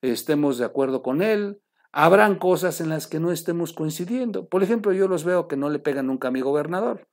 Estemos 0.00 0.58
de 0.58 0.64
acuerdo 0.64 1.02
con 1.02 1.20
él, 1.20 1.60
habrán 1.92 2.36
cosas 2.36 2.80
en 2.80 2.88
las 2.88 3.06
que 3.06 3.20
no 3.20 3.30
estemos 3.30 3.72
coincidiendo. 3.72 4.48
Por 4.48 4.62
ejemplo, 4.62 4.92
yo 4.92 5.08
los 5.08 5.24
veo 5.24 5.46
que 5.46 5.56
no 5.56 5.68
le 5.68 5.78
pegan 5.78 6.06
nunca 6.06 6.28
a 6.28 6.30
mi 6.30 6.40
gobernador. 6.40 7.06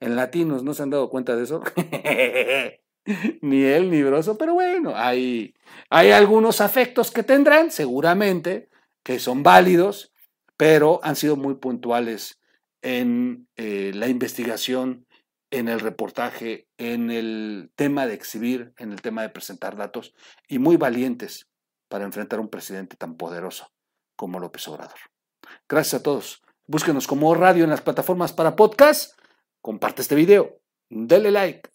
En 0.00 0.16
latinos, 0.16 0.64
¿no 0.64 0.74
se 0.74 0.82
han 0.82 0.90
dado 0.90 1.08
cuenta 1.08 1.36
de 1.36 1.44
eso? 1.44 1.62
ni 3.42 3.62
él 3.62 3.90
ni 3.90 4.02
Broso, 4.02 4.36
pero 4.36 4.54
bueno, 4.54 4.92
hay, 4.96 5.54
hay 5.88 6.10
algunos 6.10 6.60
afectos 6.60 7.10
que 7.10 7.22
tendrán, 7.22 7.70
seguramente, 7.70 8.68
que 9.04 9.20
son 9.20 9.42
válidos, 9.42 10.12
pero 10.56 11.00
han 11.02 11.16
sido 11.16 11.36
muy 11.36 11.54
puntuales 11.54 12.40
en 12.82 13.46
eh, 13.56 13.92
la 13.94 14.08
investigación, 14.08 15.06
en 15.50 15.68
el 15.68 15.78
reportaje, 15.78 16.66
en 16.76 17.10
el 17.10 17.70
tema 17.76 18.06
de 18.06 18.14
exhibir, 18.14 18.72
en 18.78 18.92
el 18.92 19.00
tema 19.00 19.22
de 19.22 19.28
presentar 19.28 19.76
datos, 19.76 20.12
y 20.48 20.58
muy 20.58 20.76
valientes 20.76 21.48
para 21.88 22.04
enfrentar 22.04 22.40
a 22.40 22.42
un 22.42 22.48
presidente 22.48 22.96
tan 22.96 23.16
poderoso 23.16 23.73
como 24.16 24.38
López 24.38 24.66
Obrador. 24.68 24.98
Gracias 25.68 26.00
a 26.00 26.02
todos. 26.02 26.42
Búsquenos 26.66 27.06
como 27.06 27.34
radio 27.34 27.64
en 27.64 27.70
las 27.70 27.82
plataformas 27.82 28.32
para 28.32 28.56
podcast. 28.56 29.18
Comparte 29.60 30.02
este 30.02 30.14
video. 30.14 30.60
Dele 30.88 31.30
like. 31.30 31.68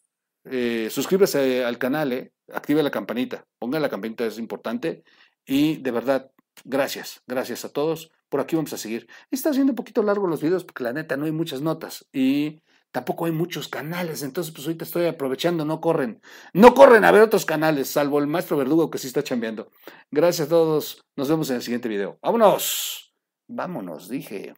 Eh, 0.45 0.89
suscríbase 0.89 1.63
al 1.63 1.78
canal. 1.78 2.12
Eh, 2.13 2.32
active 2.54 2.82
la 2.84 2.91
campanita. 2.91 3.45
Ponga 3.60 3.80
la 3.80 3.89
campanita, 3.89 4.25
es 4.25 4.39
importante. 4.39 5.04
Y 5.45 5.78
de 5.78 5.91
verdad, 5.91 6.32
gracias. 6.63 7.21
Gracias 7.28 7.65
a 7.65 7.69
todos. 7.69 8.12
Por 8.30 8.39
aquí 8.39 8.56
vamos 8.56 8.73
a 8.73 8.78
seguir. 8.78 9.08
Está 9.32 9.54
siendo 9.54 9.71
un 9.71 9.75
poquito 9.75 10.04
largo 10.04 10.28
los 10.28 10.41
videos 10.41 10.63
porque 10.63 10.84
la 10.84 10.93
neta 10.93 11.17
no 11.17 11.25
hay 11.25 11.32
muchas 11.32 11.62
notas. 11.62 12.08
Y 12.13 12.62
tampoco 12.91 13.25
hay 13.25 13.32
muchos 13.32 13.67
canales, 13.67 14.23
entonces 14.23 14.54
pues 14.54 14.65
ahorita 14.67 14.86
estoy 14.86 15.06
aprovechando, 15.06 15.65
no 15.65 15.80
corren, 15.82 16.21
no 16.54 16.73
corren 16.73 17.06
a 17.06 17.12
ver 17.12 17.21
otros 17.21 17.45
canales, 17.45 17.89
salvo 17.89 18.19
el 18.19 18.28
maestro 18.28 18.58
Verdugo 18.58 18.89
que 18.89 18.97
sí 18.97 19.08
está 19.08 19.23
chambeando. 19.23 19.69
Gracias 20.12 20.47
a 20.47 20.49
todos, 20.49 21.06
nos 21.15 21.30
vemos 21.30 21.49
en 21.49 21.58
el 21.58 21.62
siguiente 21.62 21.89
video. 21.89 22.17
¡Vámonos! 22.21 23.13
Vámonos, 23.47 24.10
dije. 24.10 24.54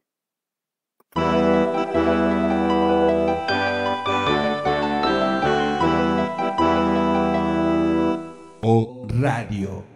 O 8.64 9.06
Radio. 9.08 9.91